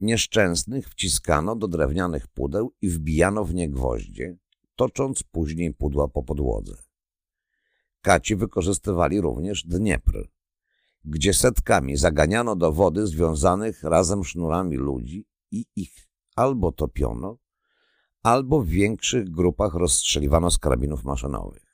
nieszczęsnych 0.00 0.88
wciskano 0.88 1.56
do 1.56 1.68
drewnianych 1.68 2.28
pudeł 2.28 2.72
i 2.82 2.88
wbijano 2.88 3.44
w 3.44 3.54
nie 3.54 3.68
gwoździe, 3.68 4.36
tocząc 4.76 5.22
później 5.22 5.74
pudła 5.74 6.08
po 6.08 6.22
podłodze. 6.22 6.74
Kaci 8.00 8.36
wykorzystywali 8.36 9.20
również 9.20 9.64
Dniepr, 9.64 10.28
gdzie 11.04 11.34
setkami 11.34 11.96
zaganiano 11.96 12.56
do 12.56 12.72
wody 12.72 13.06
związanych 13.06 13.82
razem 13.82 14.24
sznurami 14.24 14.76
ludzi 14.76 15.26
i 15.50 15.64
ich 15.76 16.08
albo 16.36 16.72
topiono, 16.72 17.36
albo 18.22 18.60
w 18.62 18.66
większych 18.66 19.30
grupach 19.30 19.74
rozstrzeliwano 19.74 20.50
z 20.50 20.58
karabinów 20.58 21.04
maszynowych. 21.04 21.66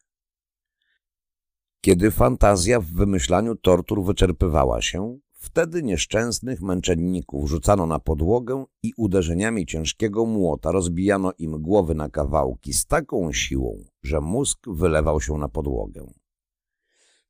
Kiedy 1.81 2.11
fantazja 2.11 2.81
w 2.81 2.87
wymyślaniu 2.87 3.57
tortur 3.57 4.05
wyczerpywała 4.05 4.83
się, 4.83 5.19
wtedy 5.33 5.83
nieszczęsnych 5.83 6.63
męczenników 6.63 7.51
rzucano 7.51 7.87
na 7.87 7.99
podłogę 7.99 8.65
i 8.83 8.93
uderzeniami 8.97 9.67
ciężkiego 9.67 10.27
młota 10.27 10.73
rozbijano 10.73 11.33
im 11.39 11.63
głowy 11.63 11.95
na 11.95 12.09
kawałki 12.09 12.73
z 12.73 12.87
taką 12.87 13.33
siłą, 13.33 13.85
że 14.03 14.21
mózg 14.21 14.59
wylewał 14.67 15.21
się 15.21 15.39
na 15.39 15.49
podłogę. 15.49 16.07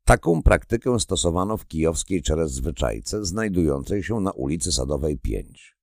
Taką 0.04 0.42
praktykę 0.42 1.00
stosowano 1.00 1.56
w 1.56 1.66
kijowskiej 1.66 2.22
Czerez-Zwyczajce, 2.22 3.24
znajdującej 3.24 4.02
się 4.02 4.20
na 4.20 4.30
ulicy 4.30 4.72
Sadowej 4.72 5.18
5, 5.18 5.76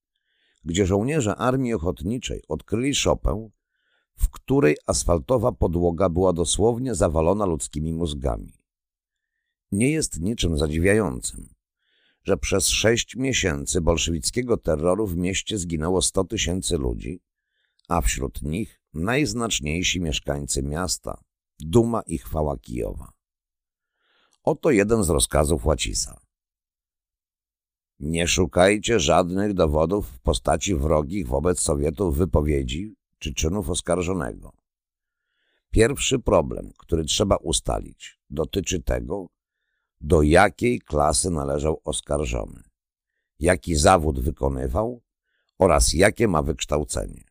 gdzie 0.66 0.86
żołnierze 0.86 1.36
Armii 1.36 1.74
Ochotniczej 1.74 2.44
odkryli 2.48 2.96
szopę, 2.96 3.50
w 4.16 4.30
której 4.30 4.78
asfaltowa 4.86 5.52
podłoga 5.52 6.10
była 6.10 6.34
dosłownie 6.34 6.96
zawalona 6.96 7.46
ludzkimi 7.46 7.94
mózgami. 7.94 8.54
Nie 9.72 9.92
jest 9.92 10.20
niczym 10.20 10.58
zadziwiającym, 10.58 11.50
że 12.24 12.38
przez 12.38 12.68
sześć 12.68 13.16
miesięcy 13.16 13.82
bolszewickiego 13.82 14.58
terroru 14.58 15.08
w 15.08 15.18
mieście 15.18 15.58
zginęło 15.58 16.02
100 16.02 16.24
tysięcy 16.24 16.78
ludzi, 16.78 17.22
a 17.88 18.02
wśród 18.02 18.42
nich 18.42 18.82
najznaczniejsi 18.94 20.02
mieszkańcy 20.02 20.64
miasta, 20.64 21.24
duma 21.60 22.02
i 22.02 22.18
chwała 22.18 22.58
Kijowa. 22.58 23.12
Oto 24.44 24.72
jeden 24.72 25.04
z 25.04 25.10
rozkazów 25.10 25.66
Łacisa. 25.66 26.29
Nie 28.00 28.28
szukajcie 28.28 29.00
żadnych 29.00 29.54
dowodów 29.54 30.08
w 30.08 30.20
postaci 30.20 30.76
wrogich 30.76 31.28
wobec 31.28 31.60
Sowietów 31.60 32.18
wypowiedzi 32.18 32.96
czy 33.18 33.34
czynów 33.34 33.70
oskarżonego. 33.70 34.54
Pierwszy 35.72 36.20
problem, 36.20 36.72
który 36.78 37.04
trzeba 37.04 37.36
ustalić, 37.36 38.20
dotyczy 38.30 38.82
tego, 38.82 39.28
do 40.02 40.22
jakiej 40.22 40.80
klasy 40.82 41.30
należał 41.30 41.82
oskarżony, 41.84 42.64
jaki 43.40 43.76
zawód 43.76 44.20
wykonywał 44.20 45.02
oraz 45.58 45.94
jakie 45.94 46.28
ma 46.28 46.44
wykształcenie. 46.44 47.24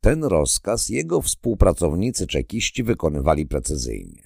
Ten 0.00 0.24
rozkaz 0.24 0.88
jego 0.88 1.22
współpracownicy 1.22 2.26
czekiści 2.26 2.82
wykonywali 2.82 3.46
precyzyjnie. 3.46 4.25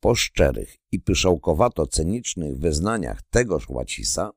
Po 0.00 0.14
szczerych 0.14 0.76
i 0.92 1.00
pyszałkowato-cenicznych 1.00 2.58
wyznaniach 2.58 3.22
tegoż 3.30 3.68
Łacisa 3.68 4.30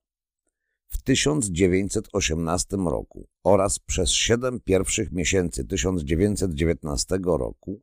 w 0.87 1.01
1918 1.01 2.77
roku 2.77 3.27
oraz 3.43 3.79
przez 3.79 4.11
siedem 4.11 4.59
pierwszych 4.59 5.11
miesięcy 5.11 5.65
1919 5.65 7.19
roku 7.25 7.81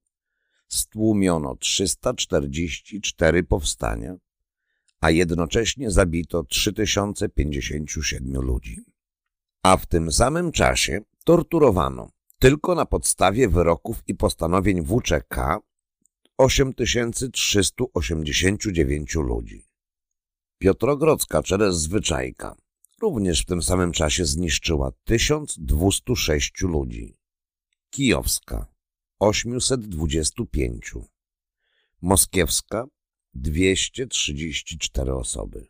stłumiono 0.68 1.56
344 1.56 3.42
powstania, 3.42 4.16
a 5.00 5.10
jednocześnie 5.10 5.90
zabito 5.90 6.44
3057 6.44 8.42
ludzi. 8.42 8.84
A 9.62 9.76
w 9.76 9.86
tym 9.86 10.12
samym 10.12 10.52
czasie 10.52 11.00
torturowano 11.24 12.10
tylko 12.38 12.74
na 12.74 12.86
podstawie 12.86 13.48
wyroków 13.48 14.02
i 14.06 14.14
postanowień 14.14 14.84
WCK 14.84 15.36
8389 16.40 19.14
ludzi. 19.14 19.66
Piotrogrodzka 20.58 21.42
Czeres 21.42 21.76
Zwyczajka 21.76 22.56
również 23.02 23.42
w 23.42 23.44
tym 23.44 23.62
samym 23.62 23.92
czasie 23.92 24.24
zniszczyła 24.24 24.92
1206 25.04 26.60
ludzi. 26.60 27.16
Kijowska 27.90 28.66
825. 29.18 30.92
Moskiewska 32.02 32.86
234 33.34 35.12
osoby. 35.12 35.66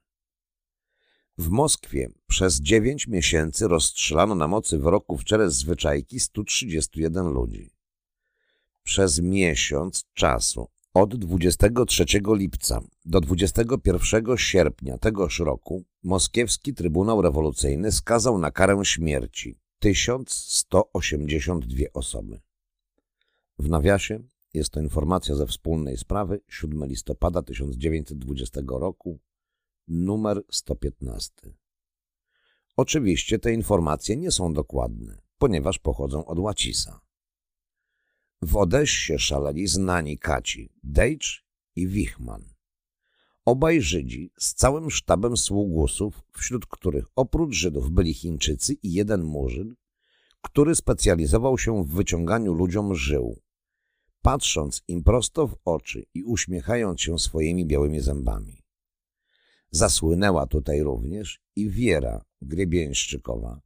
W 1.39 1.49
Moskwie 1.49 2.11
przez 2.27 2.61
9 2.61 3.07
miesięcy 3.07 3.69
rozstrzelano 3.69 4.35
na 4.35 4.49
mocy 4.49 4.79
wyroków 4.79 5.25
Czeres 5.25 5.55
Zwyczajki 5.55 6.21
131 6.21 7.27
ludzi. 7.27 7.80
Przez 8.83 9.21
miesiąc 9.21 10.05
czasu 10.15 10.69
od 10.95 11.17
23 11.17 12.05
lipca 12.27 12.81
do 13.05 13.21
21 13.21 14.37
sierpnia 14.37 14.99
tegoż 14.99 15.39
roku 15.39 15.85
moskiewski 16.03 16.75
Trybunał 16.75 17.23
Rewolucyjny 17.23 17.93
skazał 17.93 18.39
na 18.39 18.51
karę 18.51 18.85
śmierci 18.85 19.59
1182 19.79 21.85
osoby. 21.95 22.41
W 23.59 23.69
nawiasie 23.69 24.23
jest 24.55 24.71
to 24.71 24.81
informacja 24.81 25.35
ze 25.35 25.47
wspólnej 25.47 25.97
sprawy 25.97 26.41
7 26.49 26.85
listopada 26.85 27.43
1920 27.43 28.61
roku, 28.67 29.19
numer 29.89 30.43
115. 30.51 31.33
Oczywiście 32.77 33.39
te 33.39 33.53
informacje 33.53 34.17
nie 34.17 34.31
są 34.31 34.53
dokładne, 34.53 35.19
ponieważ 35.39 35.79
pochodzą 35.79 36.25
od 36.25 36.39
Łacisa. 36.39 37.01
W 38.43 38.57
Odessie 38.57 39.19
szaleli 39.19 39.67
znani 39.67 40.19
Kaci, 40.19 40.71
Dejcz 40.85 41.45
i 41.77 41.89
Wichman. 41.89 42.45
Obaj 43.45 43.83
Żydzi 43.83 44.33
z 44.39 44.55
całym 44.55 44.91
sztabem 44.91 45.37
sługusów, 45.37 46.23
wśród 46.33 46.67
których 46.67 47.07
oprócz 47.17 47.55
Żydów 47.55 47.91
byli 47.91 48.15
Chińczycy 48.15 48.75
i 48.83 48.93
jeden 48.93 49.23
Murzyn, 49.23 49.75
który 50.41 50.75
specjalizował 50.75 51.59
się 51.59 51.85
w 51.85 51.89
wyciąganiu 51.89 52.55
ludziom 52.55 52.95
żył, 52.95 53.41
patrząc 54.23 54.83
im 54.89 55.03
prosto 55.03 55.47
w 55.47 55.57
oczy 55.65 56.07
i 56.15 56.25
uśmiechając 56.25 57.01
się 57.01 57.19
swoimi 57.19 57.67
białymi 57.67 58.01
zębami. 58.01 58.63
Zasłynęła 59.71 60.47
tutaj 60.47 60.83
również 60.83 61.41
i 61.57 61.71
Wiera 61.71 62.25
Grybieńszczykowa, 62.43 63.61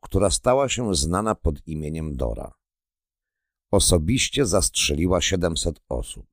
która 0.00 0.30
stała 0.30 0.68
się 0.68 0.94
znana 0.94 1.34
pod 1.34 1.68
imieniem 1.68 2.16
Dora. 2.16 2.57
Osobiście 3.70 4.46
zastrzeliła 4.46 5.20
700 5.20 5.80
osób. 5.88 6.26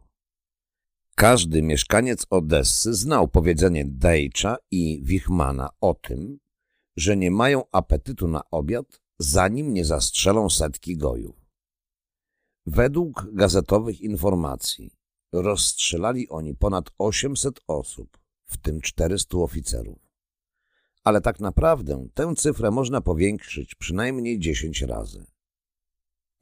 Każdy 1.15 1.61
mieszkaniec 1.61 2.25
Odessy 2.29 2.93
znał 2.93 3.27
powiedzenie 3.27 3.85
Dejcza 3.85 4.57
i 4.71 5.01
Wichmana 5.03 5.69
o 5.81 5.93
tym, 5.93 6.39
że 6.95 7.17
nie 7.17 7.31
mają 7.31 7.63
apetytu 7.71 8.27
na 8.27 8.49
obiad, 8.51 9.01
zanim 9.19 9.73
nie 9.73 9.85
zastrzelą 9.85 10.49
setki 10.49 10.97
gojów. 10.97 11.35
Według 12.65 13.27
gazetowych 13.33 14.01
informacji 14.01 14.91
rozstrzelali 15.31 16.29
oni 16.29 16.55
ponad 16.55 16.89
800 16.97 17.59
osób, 17.67 18.17
w 18.45 18.57
tym 18.57 18.81
400 18.81 19.37
oficerów. 19.37 19.99
Ale 21.03 21.21
tak 21.21 21.39
naprawdę 21.39 22.07
tę 22.13 22.33
cyfrę 22.37 22.71
można 22.71 23.01
powiększyć 23.01 23.75
przynajmniej 23.75 24.39
10 24.39 24.81
razy. 24.81 25.25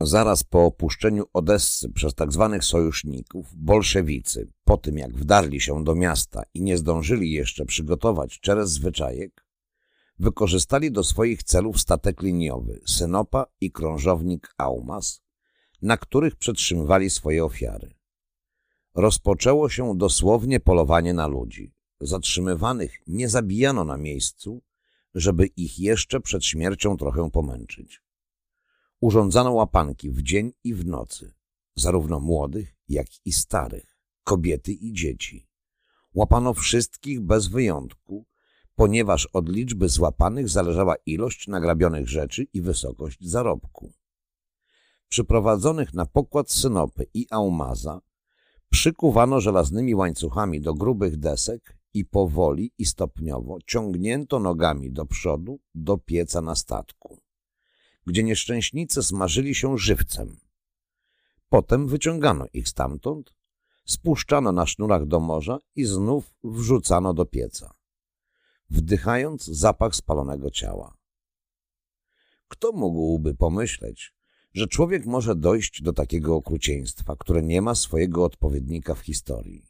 Zaraz 0.06 0.44
po 0.44 0.66
opuszczeniu 0.66 1.26
Odessy 1.34 1.90
przez 1.90 2.14
tzw. 2.14 2.50
Tak 2.52 2.64
sojuszników, 2.64 3.56
bolszewicy, 3.56 4.52
po 4.64 4.78
tym 4.78 4.98
jak 4.98 5.18
wdarli 5.18 5.62
się 5.62 5.84
do 5.84 5.96
miasta 5.96 6.44
i 6.54 6.62
nie 6.62 6.78
zdążyli 6.78 7.32
jeszcze 7.32 7.66
przygotować 7.66 8.40
czerez 8.40 8.70
zwyczajek, 8.70 9.46
wykorzystali 10.20 10.92
do 10.92 11.04
swoich 11.04 11.44
celów 11.44 11.80
statek 11.80 12.22
liniowy 12.22 12.82
Synopa 12.86 13.46
i 13.62 13.72
krążownik 13.72 14.54
Aumas, 14.58 15.22
na 15.82 15.98
których 15.98 16.36
przetrzymywali 16.36 17.10
swoje 17.10 17.46
ofiary. 17.46 17.96
Rozpoczęło 18.96 19.70
się 19.70 19.98
dosłownie 19.98 20.60
polowanie 20.60 21.14
na 21.14 21.28
ludzi. 21.28 21.74
Zatrzymywanych 22.00 22.98
nie 23.08 23.30
zabijano 23.30 23.84
na 23.86 23.98
miejscu, 23.98 24.62
żeby 25.16 25.46
ich 25.46 25.80
jeszcze 25.80 26.20
przed 26.20 26.46
śmiercią 26.46 26.98
trochę 26.98 27.32
pomęczyć. 27.32 28.02
Urządzano 29.04 29.54
łapanki 29.54 30.12
w 30.12 30.22
dzień 30.22 30.52
i 30.64 30.74
w 30.74 30.86
nocy, 30.86 31.34
zarówno 31.76 32.20
młodych, 32.20 32.76
jak 32.90 33.08
i 33.26 33.32
starych, 33.32 33.98
kobiety 34.24 34.74
i 34.74 34.94
dzieci. 34.94 35.48
Łapano 36.14 36.54
wszystkich 36.54 37.22
bez 37.22 37.48
wyjątku, 37.48 38.26
ponieważ 38.76 39.26
od 39.26 39.50
liczby 39.50 39.90
złapanych 39.90 40.50
zależała 40.50 40.96
ilość 41.06 41.48
nagrabionych 41.48 42.10
rzeczy 42.10 42.48
i 42.54 42.62
wysokość 42.62 43.30
zarobku. 43.30 43.94
Przyprowadzonych 45.08 45.94
na 45.94 46.06
pokład 46.06 46.52
synopy 46.52 47.06
i 47.14 47.28
aumaza 47.30 48.02
przykuwano 48.70 49.42
żelaznymi 49.42 49.96
łańcuchami 49.96 50.62
do 50.62 50.74
grubych 50.74 51.18
desek 51.18 51.78
i 51.94 52.06
powoli 52.06 52.72
i 52.78 52.86
stopniowo 52.86 53.58
ciągnięto 53.68 54.40
nogami 54.40 54.92
do 54.92 55.06
przodu 55.06 55.60
do 55.76 55.98
pieca 55.98 56.42
na 56.42 56.56
statku, 56.56 57.23
gdzie 58.06 58.24
nieszczęśnicy 58.24 59.04
smażyli 59.04 59.56
się 59.56 59.78
żywcem. 59.78 60.38
Potem 61.50 61.88
wyciągano 61.88 62.46
ich 62.54 62.70
stamtąd, 62.70 63.34
spuszczano 63.86 64.52
na 64.52 64.66
sznurach 64.66 65.06
do 65.06 65.20
morza 65.20 65.60
i 65.76 65.86
znów 65.86 66.36
wrzucano 66.44 67.14
do 67.14 67.26
pieca, 67.26 67.74
wdychając 68.70 69.46
zapach 69.46 69.96
spalonego 69.96 70.52
ciała. 70.52 70.98
Kto 72.48 72.72
mógłby 72.72 73.36
pomyśleć, 73.36 74.14
że 74.54 74.68
człowiek 74.68 75.06
może 75.06 75.36
dojść 75.36 75.82
do 75.82 75.94
takiego 75.94 76.36
okrucieństwa, 76.36 77.16
które 77.20 77.44
nie 77.44 77.62
ma 77.62 77.76
swojego 77.76 78.24
odpowiednika 78.24 78.96
w 78.96 79.00
historii? 79.00 79.66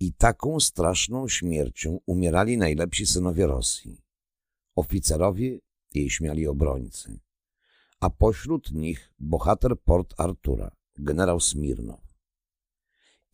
I 0.00 0.12
taką 0.12 0.60
straszną 0.60 1.28
śmiercią 1.28 1.98
umierali 2.06 2.58
najlepsi 2.58 3.06
synowie 3.06 3.46
Rosji, 3.46 4.02
oficerowie 4.76 5.58
jej 5.94 6.10
śmiali 6.10 6.46
obrońcy, 6.46 7.20
a 8.00 8.10
pośród 8.10 8.72
nich 8.72 9.12
bohater 9.18 9.80
Port 9.80 10.14
Artura, 10.20 10.76
generał 10.98 11.40
Smirnow. 11.40 12.00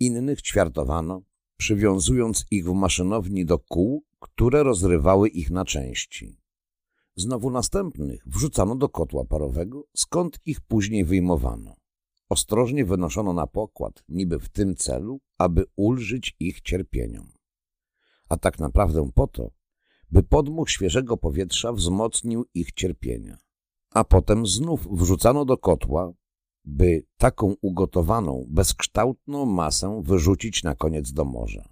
Innych 0.00 0.42
ćwiartowano, 0.42 1.22
przywiązując 1.56 2.46
ich 2.50 2.64
w 2.64 2.72
maszynowni 2.72 3.44
do 3.44 3.58
kół, 3.58 4.04
które 4.20 4.62
rozrywały 4.62 5.28
ich 5.28 5.50
na 5.50 5.64
części. 5.64 6.40
Znowu 7.16 7.50
następnych 7.50 8.22
wrzucano 8.26 8.76
do 8.76 8.88
kotła 8.88 9.24
parowego, 9.24 9.84
skąd 9.94 10.40
ich 10.44 10.60
później 10.60 11.04
wyjmowano 11.04 11.76
ostrożnie 12.28 12.84
wynoszono 12.84 13.32
na 13.32 13.46
pokład, 13.46 14.04
niby 14.08 14.38
w 14.38 14.48
tym 14.48 14.76
celu, 14.76 15.20
aby 15.38 15.64
ulżyć 15.76 16.36
ich 16.40 16.60
cierpieniom. 16.60 17.32
A 18.28 18.36
tak 18.36 18.58
naprawdę 18.58 19.10
po 19.14 19.26
to, 19.26 19.50
by 20.10 20.22
podmuch 20.22 20.70
świeżego 20.70 21.16
powietrza 21.16 21.72
wzmocnił 21.72 22.44
ich 22.54 22.72
cierpienia. 22.72 23.38
A 23.90 24.04
potem 24.04 24.46
znów 24.46 24.88
wrzucano 24.98 25.44
do 25.44 25.58
kotła, 25.58 26.12
by 26.64 27.02
taką 27.16 27.54
ugotowaną, 27.60 28.46
bezkształtną 28.48 29.46
masę 29.46 30.02
wyrzucić 30.04 30.62
na 30.62 30.74
koniec 30.74 31.12
do 31.12 31.24
morza. 31.24 31.68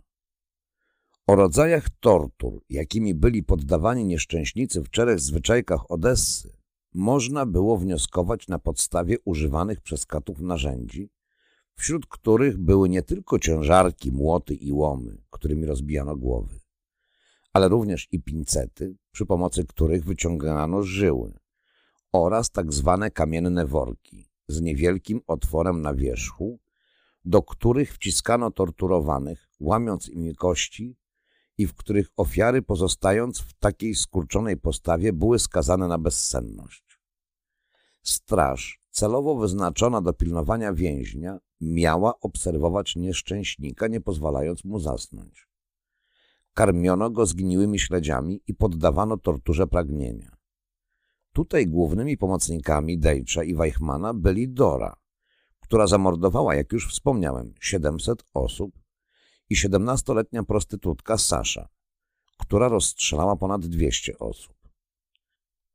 O 1.27 1.35
rodzajach 1.35 1.89
tortur, 2.01 2.63
jakimi 2.69 3.15
byli 3.15 3.43
poddawani 3.43 4.05
nieszczęśnicy 4.05 4.83
w 4.83 4.91
czterech 4.91 5.21
zwyczajkach 5.21 5.91
Odessy, 5.91 6.57
można 6.95 7.47
było 7.47 7.79
wnioskować 7.79 8.49
na 8.49 8.59
podstawie 8.59 9.17
używanych 9.25 9.81
przez 9.81 10.07
katów 10.07 10.41
narzędzi, 10.41 11.11
wśród 11.75 12.07
których 12.07 12.59
były 12.59 12.89
nie 12.89 13.03
tylko 13.03 13.39
ciężarki, 13.39 14.13
młoty 14.13 14.55
i 14.55 14.73
łomy, 14.73 15.23
którymi 15.31 15.67
rozbijano 15.67 16.17
głowy, 16.17 16.61
ale 17.55 17.69
również 17.69 18.09
i 18.13 18.23
pincety, 18.23 18.97
przy 19.13 19.27
pomocy 19.27 19.65
których 19.65 20.05
wyciągano 20.05 20.83
żyły 20.83 21.39
oraz 22.13 22.51
tak 22.51 22.73
zwane 22.73 23.11
kamienne 23.11 23.67
worki 23.67 24.29
z 24.49 24.61
niewielkim 24.61 25.21
otworem 25.27 25.83
na 25.83 25.95
wierzchu, 25.95 26.59
do 27.25 27.43
których 27.43 27.95
wciskano 27.95 28.51
torturowanych, 28.51 29.49
łamiąc 29.61 30.09
im 30.09 30.35
kości 30.35 30.97
i 31.59 31.67
w 31.67 31.75
których 31.75 32.09
ofiary 32.17 32.63
pozostając 32.63 33.41
w 33.41 33.53
takiej 33.53 33.95
skurczonej 33.95 34.57
postawie 34.57 35.13
były 35.13 35.39
skazane 35.39 35.89
na 35.89 35.99
bezsenność. 35.99 37.01
Straż, 38.03 38.81
celowo 38.91 39.37
wyznaczona 39.37 40.01
do 40.01 40.13
pilnowania 40.13 40.73
więźnia, 40.73 41.39
miała 41.61 42.21
obserwować 42.21 42.97
nieszczęśnika, 42.97 43.89
nie 43.89 44.01
pozwalając 44.01 44.65
mu 44.65 44.79
zasnąć. 44.79 45.54
Karmiono 46.55 47.11
go 47.11 47.27
zgniłymi 47.27 47.79
śledziami 47.79 48.41
i 48.47 48.55
poddawano 48.55 49.17
torturze 49.17 49.67
pragnienia. 49.67 50.37
Tutaj 51.33 51.67
głównymi 51.67 52.17
pomocnikami 52.17 52.99
Dejcza 52.99 53.45
i 53.45 53.55
Weichmana 53.55 54.15
byli 54.15 54.49
Dora, 54.49 54.97
która 55.61 55.87
zamordowała, 55.87 56.55
jak 56.55 56.73
już 56.73 56.93
wspomniałem, 56.93 57.55
700 57.61 58.25
osób 58.35 58.79
i 59.51 59.57
17-letnia 59.57 60.43
prostytutka 60.43 61.19
Sasza, 61.19 61.69
która 62.39 62.69
rozstrzelała 62.69 63.37
ponad 63.37 63.67
200 63.67 64.19
osób. 64.19 64.55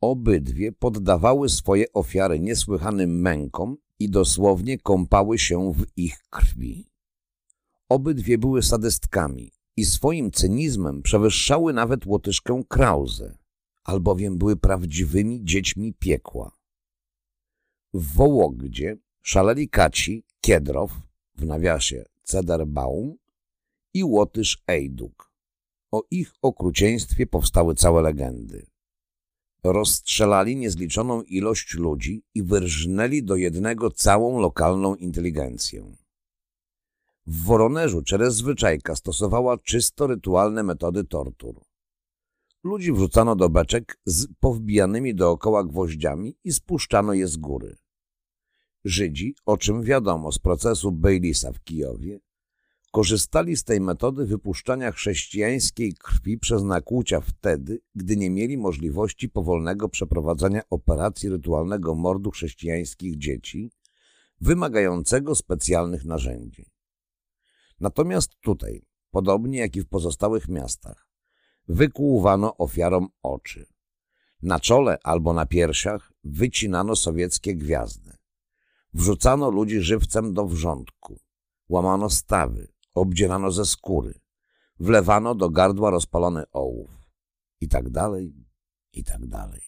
Obydwie 0.01 0.71
poddawały 0.71 1.49
swoje 1.49 1.93
ofiary 1.93 2.39
niesłychanym 2.39 3.21
mękom 3.21 3.77
i 3.99 4.09
dosłownie 4.09 4.77
kąpały 4.77 5.39
się 5.39 5.73
w 5.73 5.85
ich 5.95 6.17
krwi. 6.29 6.89
Obydwie 7.89 8.37
były 8.37 8.63
sadystkami 8.63 9.51
i 9.79 9.85
swoim 9.85 10.31
cynizmem 10.31 11.01
przewyższały 11.01 11.73
nawet 11.73 12.05
łotyszkę 12.05 12.63
Krause, 12.67 13.37
albowiem 13.83 14.37
były 14.37 14.55
prawdziwymi 14.55 15.43
dziećmi 15.43 15.93
piekła. 15.93 16.51
W 17.93 18.13
Wołogdzie 18.13 18.97
szaleli 19.21 19.69
Kaci, 19.69 20.23
Kiedrow, 20.41 20.91
w 21.35 21.45
nawiasie 21.45 22.05
Cederbaum 22.23 23.17
i 23.93 24.03
Łotysz 24.03 24.63
Ejduk. 24.67 25.31
O 25.91 26.03
ich 26.11 26.33
okrucieństwie 26.41 27.27
powstały 27.27 27.75
całe 27.75 28.01
legendy. 28.01 28.65
Rozstrzelali 29.63 30.55
niezliczoną 30.55 31.21
ilość 31.21 31.73
ludzi 31.73 32.23
i 32.35 32.43
wyrżnęli 32.43 33.23
do 33.23 33.35
jednego 33.35 33.91
całą 33.91 34.39
lokalną 34.39 34.95
inteligencję. 34.95 35.95
W 37.31 37.43
Woronerzu 37.43 38.01
Czeres 38.01 38.35
Zwyczajka 38.35 38.95
stosowała 38.95 39.57
czysto 39.57 40.07
rytualne 40.07 40.63
metody 40.63 41.03
tortur. 41.03 41.61
Ludzi 42.63 42.93
wrzucano 42.93 43.35
do 43.35 43.49
beczek 43.49 43.99
z 44.05 44.27
powbijanymi 44.39 45.15
dookoła 45.15 45.63
gwoździami 45.63 46.35
i 46.43 46.51
spuszczano 46.51 47.13
je 47.13 47.27
z 47.27 47.37
góry. 47.37 47.75
Żydzi, 48.85 49.35
o 49.45 49.57
czym 49.57 49.83
wiadomo 49.83 50.31
z 50.31 50.39
procesu 50.39 50.91
Bejlisa 50.91 51.51
w 51.51 51.63
Kijowie, 51.63 52.19
Korzystali 52.91 53.57
z 53.57 53.63
tej 53.63 53.81
metody 53.81 54.25
wypuszczania 54.25 54.91
chrześcijańskiej 54.91 55.93
krwi 55.93 56.37
przez 56.37 56.63
nakłucia 56.63 57.21
wtedy, 57.21 57.79
gdy 57.95 58.17
nie 58.17 58.29
mieli 58.29 58.57
możliwości 58.57 59.29
powolnego 59.29 59.89
przeprowadzania 59.89 60.61
operacji 60.69 61.29
rytualnego 61.29 61.95
mordu 61.95 62.31
chrześcijańskich 62.31 63.17
dzieci, 63.17 63.71
wymagającego 64.41 65.35
specjalnych 65.35 66.05
narzędzi. 66.05 66.78
Natomiast 67.79 68.35
tutaj, 68.41 68.81
podobnie 69.11 69.59
jak 69.59 69.75
i 69.75 69.81
w 69.81 69.87
pozostałych 69.87 70.47
miastach, 70.47 71.07
wykłuwano 71.67 72.57
ofiarom 72.57 73.07
oczy. 73.23 73.65
Na 74.41 74.59
czole 74.59 74.97
albo 75.03 75.33
na 75.33 75.45
piersiach 75.45 76.11
wycinano 76.23 76.95
sowieckie 76.95 77.55
gwiazdy. 77.55 78.13
Wrzucano 78.93 79.49
ludzi 79.49 79.81
żywcem 79.81 80.33
do 80.33 80.45
wrzątku. 80.45 81.19
Łamano 81.69 82.09
stawy, 82.09 82.67
obdzierano 82.93 83.51
ze 83.51 83.65
skóry, 83.65 84.19
wlewano 84.79 85.35
do 85.35 85.49
gardła 85.49 85.89
rozpalony 85.89 86.43
ołów 86.51 86.89
i 87.61 87.67
tak 87.67 87.89
dalej, 87.89 88.33
i 88.93 89.03
tak 89.03 89.27
dalej. 89.27 89.61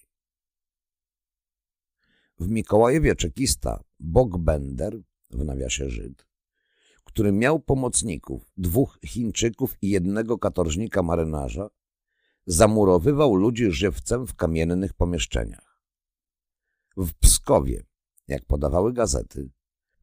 W 2.40 2.48
Mikołajewie 2.48 3.16
czekista 3.16 3.84
Bogbender, 4.00 5.02
w 5.30 5.46
nawiasie 5.46 5.90
Żyd, 5.90 6.31
który 7.12 7.32
miał 7.32 7.60
pomocników, 7.60 8.52
dwóch 8.58 9.00
Chińczyków 9.06 9.78
i 9.82 9.90
jednego 9.90 10.38
katorżnika 10.38 11.04
marynarza, 11.04 11.70
zamurowywał 12.46 13.36
ludzi 13.36 13.72
żywcem 13.72 14.28
w 14.28 14.36
kamiennych 14.36 14.94
pomieszczeniach. 14.94 15.82
W 16.98 17.14
Pskowie 17.14 17.84
Jak 18.28 18.46
podawały 18.46 18.94
gazety, 18.94 19.50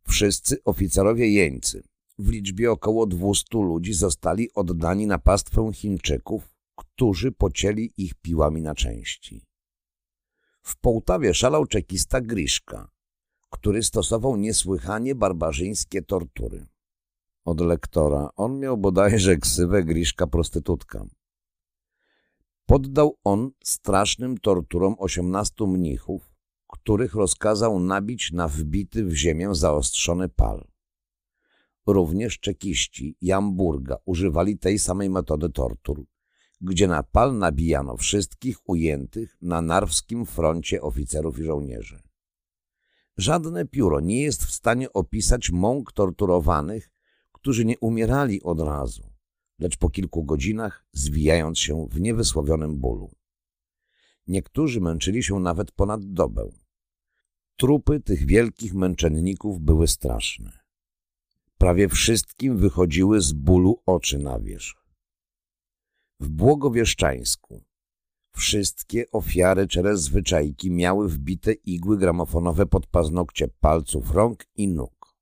wszyscy 0.09 0.65
oficerowie 0.65 1.29
jeńcy 1.29 1.83
w 2.19 2.29
liczbie 2.29 2.71
około 2.71 3.07
200 3.07 3.45
ludzi 3.53 3.95
zostali 3.95 4.53
oddani 4.55 5.07
na 5.07 5.19
pastwę 5.19 5.71
Chińczyków, 5.73 6.55
którzy 6.77 7.33
pocięli 7.33 7.93
ich 7.97 8.15
piłami 8.15 8.63
na 8.63 8.75
części. 8.75 9.47
W 10.63 10.77
Połtawie 10.77 11.35
szalał 11.35 11.67
czekista 11.67 12.21
Griszka, 12.21 12.91
który 13.51 13.83
stosował 13.83 14.37
niesłychanie 14.37 15.15
barbarzyńskie 15.15 16.03
tortury. 16.03 16.67
Od 17.49 17.61
lektora 17.61 18.31
on 18.37 18.59
miał 18.59 18.77
bodajże 18.77 19.37
ksywę 19.37 19.85
Griszka 19.85 20.27
prostytutka. 20.27 21.05
Poddał 22.67 23.19
on 23.25 23.51
strasznym 23.65 24.39
torturom 24.39 24.95
osiemnastu 24.99 25.67
mnichów, 25.67 26.33
których 26.67 27.15
rozkazał 27.15 27.81
nabić 27.81 28.33
na 28.33 28.49
wbity 28.49 29.05
w 29.05 29.15
ziemię 29.15 29.55
zaostrzony 29.55 30.29
pal. 30.29 30.67
Również 31.87 32.39
czekiści 32.39 33.17
Jamburga 33.21 33.97
używali 34.05 34.59
tej 34.59 34.79
samej 34.79 35.11
metody 35.11 35.51
tortur, 35.51 36.05
gdzie 36.61 36.89
na 36.89 37.03
pal 37.03 37.39
nabijano 37.39 37.97
wszystkich 37.97 38.69
ujętych 38.69 39.37
na 39.43 39.63
narwskim 39.63 40.27
froncie 40.27 40.83
oficerów 40.83 41.39
i 41.39 41.45
żołnierzy. 41.45 42.03
Żadne 43.17 43.67
pióro 43.67 44.01
nie 44.01 44.23
jest 44.23 44.45
w 44.45 44.53
stanie 44.53 44.93
opisać 44.93 45.51
mąk 45.51 45.93
torturowanych, 45.93 46.91
którzy 47.49 47.65
nie 47.65 47.79
umierali 47.79 48.43
od 48.43 48.61
razu, 48.61 49.03
lecz 49.59 49.77
po 49.77 49.91
kilku 49.91 50.25
godzinach 50.25 50.85
zwijając 50.93 51.59
się 51.59 51.87
w 51.91 52.01
niewysłowionym 52.01 52.77
bólu. 52.77 53.11
Niektórzy 54.27 54.81
męczyli 54.81 55.23
się 55.23 55.41
nawet 55.41 55.73
ponad 55.73 56.13
dobę. 56.13 56.49
Trupy 57.57 58.01
tych 58.01 58.27
wielkich 58.27 58.75
męczenników 58.75 59.61
były 59.61 59.89
straszne. 59.89 60.59
Prawie 61.59 61.89
wszystkim 61.89 62.57
wychodziły 62.57 63.21
z 63.21 63.33
bólu 63.33 63.83
oczy 63.87 64.19
na 64.19 64.41
wierzch. 64.41 64.85
W 66.21 66.29
Błogowieszczańsku 66.29 67.65
wszystkie 68.33 69.11
ofiary 69.11 69.69
czerez 69.69 70.01
zwyczajki 70.01 70.71
miały 70.71 71.09
wbite 71.09 71.53
igły 71.53 71.99
gramofonowe 71.99 72.67
pod 72.67 72.87
paznokcie 72.87 73.49
palców 73.49 74.11
rąk 74.11 74.47
i 74.57 74.69
nóg. 74.69 75.15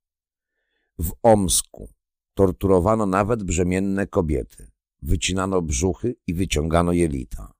W 0.99 1.11
Omsku 1.23 1.96
torturowano 2.37 3.05
nawet 3.05 3.43
brzemienne 3.43 4.07
kobiety, 4.07 4.71
wycinano 5.01 5.61
brzuchy 5.61 6.15
i 6.27 6.33
wyciągano 6.33 6.91
jelita. 6.91 7.53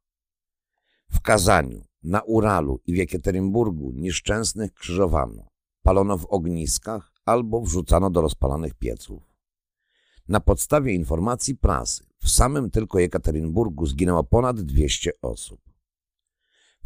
W 1.09 1.21
Kazaniu, 1.21 1.85
na 2.03 2.21
Uralu 2.21 2.79
i 2.85 2.93
w 2.93 2.97
Jekaterinburgu 2.97 3.91
nieszczęsnych 3.91 4.73
krzyżowano, 4.73 5.47
palono 5.81 6.17
w 6.17 6.25
ogniskach 6.25 7.11
albo 7.25 7.61
wrzucano 7.61 8.09
do 8.09 8.21
rozpalanych 8.21 8.73
pieców. 8.73 9.23
Na 10.27 10.39
podstawie 10.39 10.93
informacji 10.93 11.55
prasy 11.55 12.03
w 12.19 12.29
samym 12.29 12.71
tylko 12.71 12.99
Jekaterinburgu 12.99 13.85
zginęło 13.85 14.23
ponad 14.23 14.61
200 14.61 15.11
osób. 15.21 15.61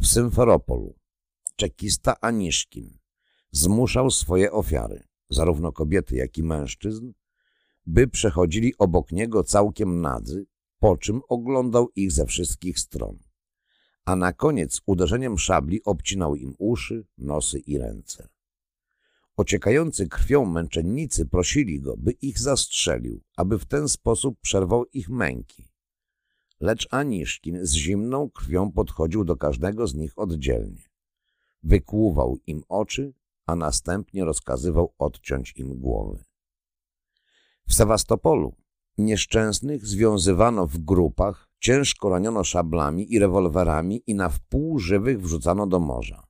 W 0.00 0.06
Symferopolu 0.06 0.94
czekista 1.56 2.20
Aniszkin 2.20 2.98
zmuszał 3.50 4.10
swoje 4.10 4.52
ofiary, 4.52 5.02
zarówno 5.30 5.72
kobiety, 5.72 6.16
jak 6.16 6.38
i 6.38 6.42
mężczyzn, 6.42 7.12
by 7.86 8.08
przechodzili 8.08 8.74
obok 8.78 9.12
niego 9.12 9.44
całkiem 9.44 10.00
nadzy, 10.00 10.46
po 10.78 10.96
czym 10.96 11.20
oglądał 11.28 11.88
ich 11.96 12.12
ze 12.12 12.26
wszystkich 12.26 12.78
stron. 12.78 13.18
A 14.04 14.16
na 14.16 14.32
koniec 14.32 14.80
uderzeniem 14.86 15.38
szabli 15.38 15.84
obcinał 15.84 16.34
im 16.34 16.54
uszy, 16.58 17.06
nosy 17.18 17.58
i 17.58 17.78
ręce. 17.78 18.28
Ociekający 19.36 20.08
krwią 20.08 20.46
męczennicy 20.46 21.26
prosili 21.26 21.80
go, 21.80 21.96
by 21.96 22.12
ich 22.12 22.38
zastrzelił, 22.38 23.22
aby 23.36 23.58
w 23.58 23.64
ten 23.64 23.88
sposób 23.88 24.38
przerwał 24.40 24.84
ich 24.92 25.08
męki. 25.08 25.68
Lecz 26.60 26.88
Aniszkin 26.90 27.66
z 27.66 27.72
zimną 27.72 28.30
krwią 28.30 28.72
podchodził 28.72 29.24
do 29.24 29.36
każdego 29.36 29.86
z 29.86 29.94
nich 29.94 30.18
oddzielnie. 30.18 30.82
Wykłuwał 31.62 32.38
im 32.46 32.62
oczy, 32.68 33.14
a 33.46 33.56
następnie 33.56 34.24
rozkazywał 34.24 34.94
odciąć 34.98 35.52
im 35.56 35.80
głowy. 35.80 36.24
W 37.68 37.74
Sewastopolu 37.74 38.56
nieszczęsnych 38.98 39.86
związywano 39.86 40.66
w 40.66 40.78
grupach, 40.78 41.48
ciężko 41.58 42.08
raniono 42.08 42.44
szablami 42.44 43.12
i 43.12 43.18
rewolwerami 43.18 44.02
i 44.06 44.14
na 44.14 44.28
wpół 44.28 44.78
żywych 44.78 45.20
wrzucano 45.20 45.66
do 45.66 45.80
morza. 45.80 46.26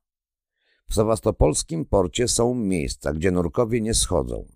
W 0.90 0.94
sewastopolskim 0.94 1.84
porcie 1.84 2.28
są 2.28 2.54
miejsca, 2.54 3.12
gdzie 3.12 3.30
nurkowie 3.30 3.80
nie 3.80 3.94
schodzą. 3.94 4.48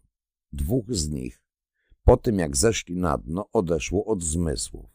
Dwóch 0.53 0.95
z 0.95 1.09
nich, 1.09 1.43
po 2.05 2.16
tym 2.16 2.39
jak 2.39 2.57
zeszli 2.57 2.97
na 2.97 3.18
dno, 3.18 3.49
odeszło 3.53 4.05
od 4.05 4.22
zmysłów. 4.22 4.91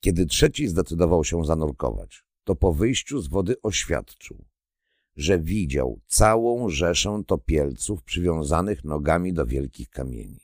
Kiedy 0.00 0.26
trzeci 0.26 0.68
zdecydował 0.68 1.24
się 1.24 1.44
zanurkować, 1.44 2.24
to 2.44 2.54
po 2.54 2.72
wyjściu 2.72 3.20
z 3.20 3.28
wody 3.28 3.56
oświadczył, 3.62 4.44
że 5.16 5.38
widział 5.38 6.00
całą 6.06 6.68
rzeszę 6.68 7.22
topielców 7.26 8.02
przywiązanych 8.02 8.84
nogami 8.84 9.32
do 9.32 9.46
wielkich 9.46 9.90
kamieni. 9.90 10.41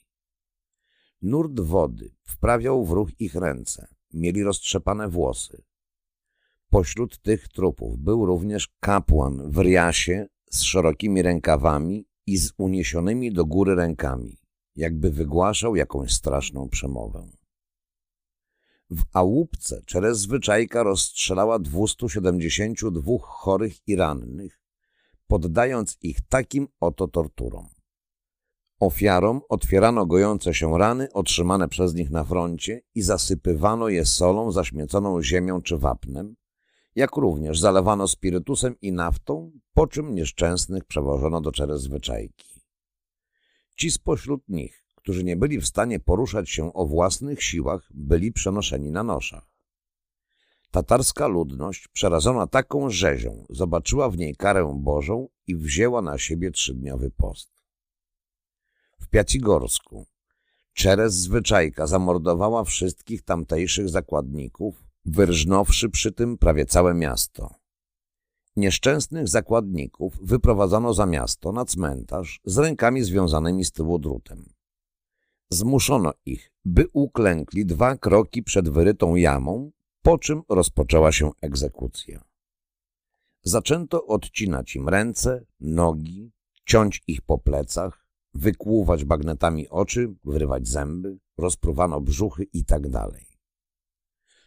Nurt 1.23 1.61
wody 1.61 2.11
wprawiał 2.23 2.85
w 2.85 2.91
ruch 2.91 3.21
ich 3.21 3.35
ręce, 3.35 3.89
mieli 4.13 4.43
roztrzepane 4.43 5.09
włosy. 5.09 5.63
Pośród 6.71 7.23
tych 7.23 7.49
trupów 7.49 7.99
był 7.99 8.27
również 8.27 8.69
kapłan 8.81 9.51
w 9.51 9.59
riasie 9.59 10.27
z 10.51 10.63
szerokimi 10.63 11.23
rękawami 11.23 12.09
i 12.27 12.39
z 12.39 12.53
uniesionymi 12.59 13.33
do 13.33 13.47
góry 13.47 13.75
rękami, 13.75 14.41
jakby 14.77 15.11
wygłaszał 15.11 15.77
jakąś 15.77 16.13
straszną 16.13 16.69
przemowę. 16.69 17.29
W 18.91 19.03
Ałupce 19.13 19.83
Czerez 19.87 20.19
Zwyczajka 20.19 20.83
rozstrzelała 20.83 21.59
272 21.59 23.13
chorych 23.21 23.89
i 23.89 23.97
rannych, 23.97 24.61
poddając 25.27 25.99
ich 26.03 26.21
takim 26.29 26.69
oto 26.81 27.09
torturom. 27.09 27.78
Ofiarom 28.81 29.41
otwierano 29.49 30.07
gojące 30.07 30.55
się 30.55 30.79
rany 30.79 31.13
otrzymane 31.13 31.69
przez 31.69 31.95
nich 31.95 32.11
na 32.11 32.25
froncie 32.25 32.81
i 32.95 33.03
zasypywano 33.03 33.89
je 33.89 34.07
solą 34.07 34.53
zaśmieconą 34.53 35.23
ziemią 35.23 35.63
czy 35.63 35.79
wapnem, 35.79 36.37
jak 36.95 37.17
również 37.17 37.61
zalewano 37.61 38.09
spirytusem 38.09 38.75
i 38.81 38.93
naftą, 38.93 39.53
po 39.75 39.87
czym 39.87 40.15
nieszczęsnych 40.15 40.85
przewożono 40.85 41.41
do 41.41 41.53
Czerez 41.53 41.83
Zwyczajki. 41.83 42.61
Ci 43.77 43.91
spośród 43.91 44.49
nich, 44.49 44.85
którzy 44.95 45.25
nie 45.25 45.37
byli 45.37 45.61
w 45.61 45.67
stanie 45.67 46.01
poruszać 46.01 46.51
się 46.51 46.73
o 46.73 46.87
własnych 46.87 47.43
siłach, 47.43 47.89
byli 47.95 48.33
przenoszeni 48.33 48.91
na 48.91 49.03
noszach. 49.03 49.51
Tatarska 50.71 51.27
ludność, 51.27 51.89
przerażona 51.89 52.47
taką 52.47 52.91
rzezią, 52.91 53.47
zobaczyła 53.51 54.11
w 54.11 54.19
niej 54.19 54.37
karę 54.37 54.79
Bożą 54.81 55.29
i 55.47 55.57
wzięła 55.57 56.03
na 56.03 56.19
siebie 56.19 56.51
trzydniowy 56.51 57.11
post. 57.11 57.58
W 59.01 59.09
Piacigorsku 59.09 60.07
Czerez 60.79 61.15
Zwyczajka 61.15 61.87
zamordowała 61.87 62.65
wszystkich 62.65 63.23
tamtejszych 63.23 63.89
zakładników, 63.89 64.85
wyrżnąwszy 65.05 65.91
przy 65.91 66.13
tym 66.13 66.39
prawie 66.39 66.67
całe 66.67 66.95
miasto. 66.95 67.55
Nieszczęsnych 68.57 69.29
zakładników 69.29 70.19
wyprowadzono 70.23 70.95
za 70.95 71.07
miasto 71.07 71.53
na 71.53 71.65
cmentarz 71.65 72.41
z 72.45 72.59
rękami 72.59 73.03
związanymi 73.03 73.65
z 73.65 73.73
tyłu 73.73 73.99
drutem. 73.99 74.53
Zmuszono 75.51 76.13
ich, 76.27 76.53
by 76.65 76.87
uklękli 76.93 77.67
dwa 77.67 77.97
kroki 77.97 78.43
przed 78.43 78.69
wyrytą 78.69 79.17
jamą, 79.17 79.71
po 80.03 80.19
czym 80.19 80.43
rozpoczęła 80.49 81.13
się 81.13 81.31
egzekucja. 81.43 82.25
Zaczęto 83.43 84.07
odcinać 84.07 84.77
im 84.77 84.89
ręce, 84.89 85.45
nogi, 85.61 86.33
ciąć 86.65 87.03
ich 87.07 87.23
po 87.23 87.39
plecach, 87.39 87.98
wykłuwać 88.35 89.05
bagnetami 89.05 89.69
oczy, 89.69 90.15
wyrywać 90.25 90.69
zęby, 90.69 91.19
rozpruwano 91.39 92.01
brzuchy 92.01 92.45
i 92.53 92.65
tak 92.65 92.89
dalej. 92.89 93.27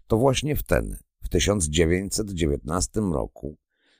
To 0.07 0.17
właśnie 0.17 0.55
wtedy, 0.55 0.97
w 1.21 1.29
1919 1.29 3.01
roku, 3.01 3.57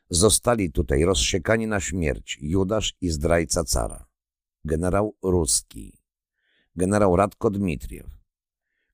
zostali 0.10 0.72
tutaj 0.72 1.04
rozsiekani 1.04 1.68
na 1.68 1.80
śmierć 1.80 2.38
Judasz 2.42 2.94
i 3.02 3.10
zdrajca 3.10 3.64
cara, 3.64 4.06
generał 4.66 5.16
Ruski, 5.24 5.98
generał 6.76 7.16
Radko 7.16 7.50
Dmitriew, 7.50 8.08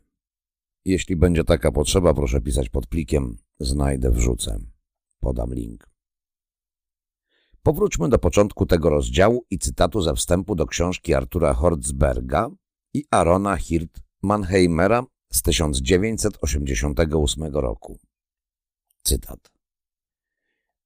Jeśli 0.86 1.16
będzie 1.16 1.44
taka 1.44 1.72
potrzeba, 1.72 2.14
proszę 2.14 2.42
pisać 2.42 2.70
pod 2.70 2.88
plikiem. 2.88 3.38
Znajdę, 3.60 4.12
wrzucę. 4.12 4.60
Podam 5.20 5.54
link. 5.54 5.90
Powróćmy 7.64 8.10
do 8.10 8.20
początku 8.20 8.66
tego 8.66 8.90
rozdziału 8.90 9.46
i 9.50 9.60
cytatu 9.60 10.02
ze 10.02 10.14
wstępu 10.14 10.56
do 10.56 10.66
książki 10.66 11.14
Artura 11.14 11.54
Horzberga 11.54 12.50
i 12.94 13.06
Arona 13.12 13.58
Hirt 13.58 14.00
Mannheimera 14.24 15.04
z 15.32 15.42
1988 15.42 17.54
roku. 17.54 17.98
Cytat. 19.04 19.52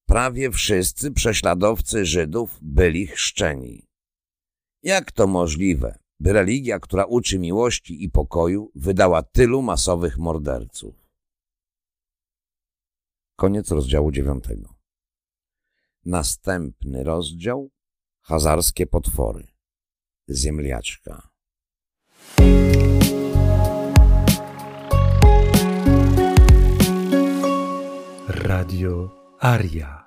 Prawie 0.05 0.51
wszyscy 0.51 1.11
prześladowcy 1.11 2.05
Żydów 2.05 2.59
byli 2.61 3.07
chrzczeni. 3.07 3.87
Jak 4.83 5.11
to 5.11 5.27
możliwe, 5.27 5.99
by 6.19 6.33
religia, 6.33 6.79
która 6.79 7.05
uczy 7.05 7.39
miłości 7.39 8.03
i 8.03 8.09
pokoju, 8.09 8.71
wydała 8.75 9.23
tylu 9.23 9.61
masowych 9.61 10.17
morderców? 10.17 10.95
Koniec 13.35 13.71
rozdziału 13.71 14.11
dziewiątego. 14.11 14.75
Następny 16.05 17.03
rozdział 17.03 17.69
Hazarskie 18.21 18.87
potwory 18.87 19.47
Ziemliaczka 20.29 21.29
Radio 28.45 29.09
Aria. 29.39 30.05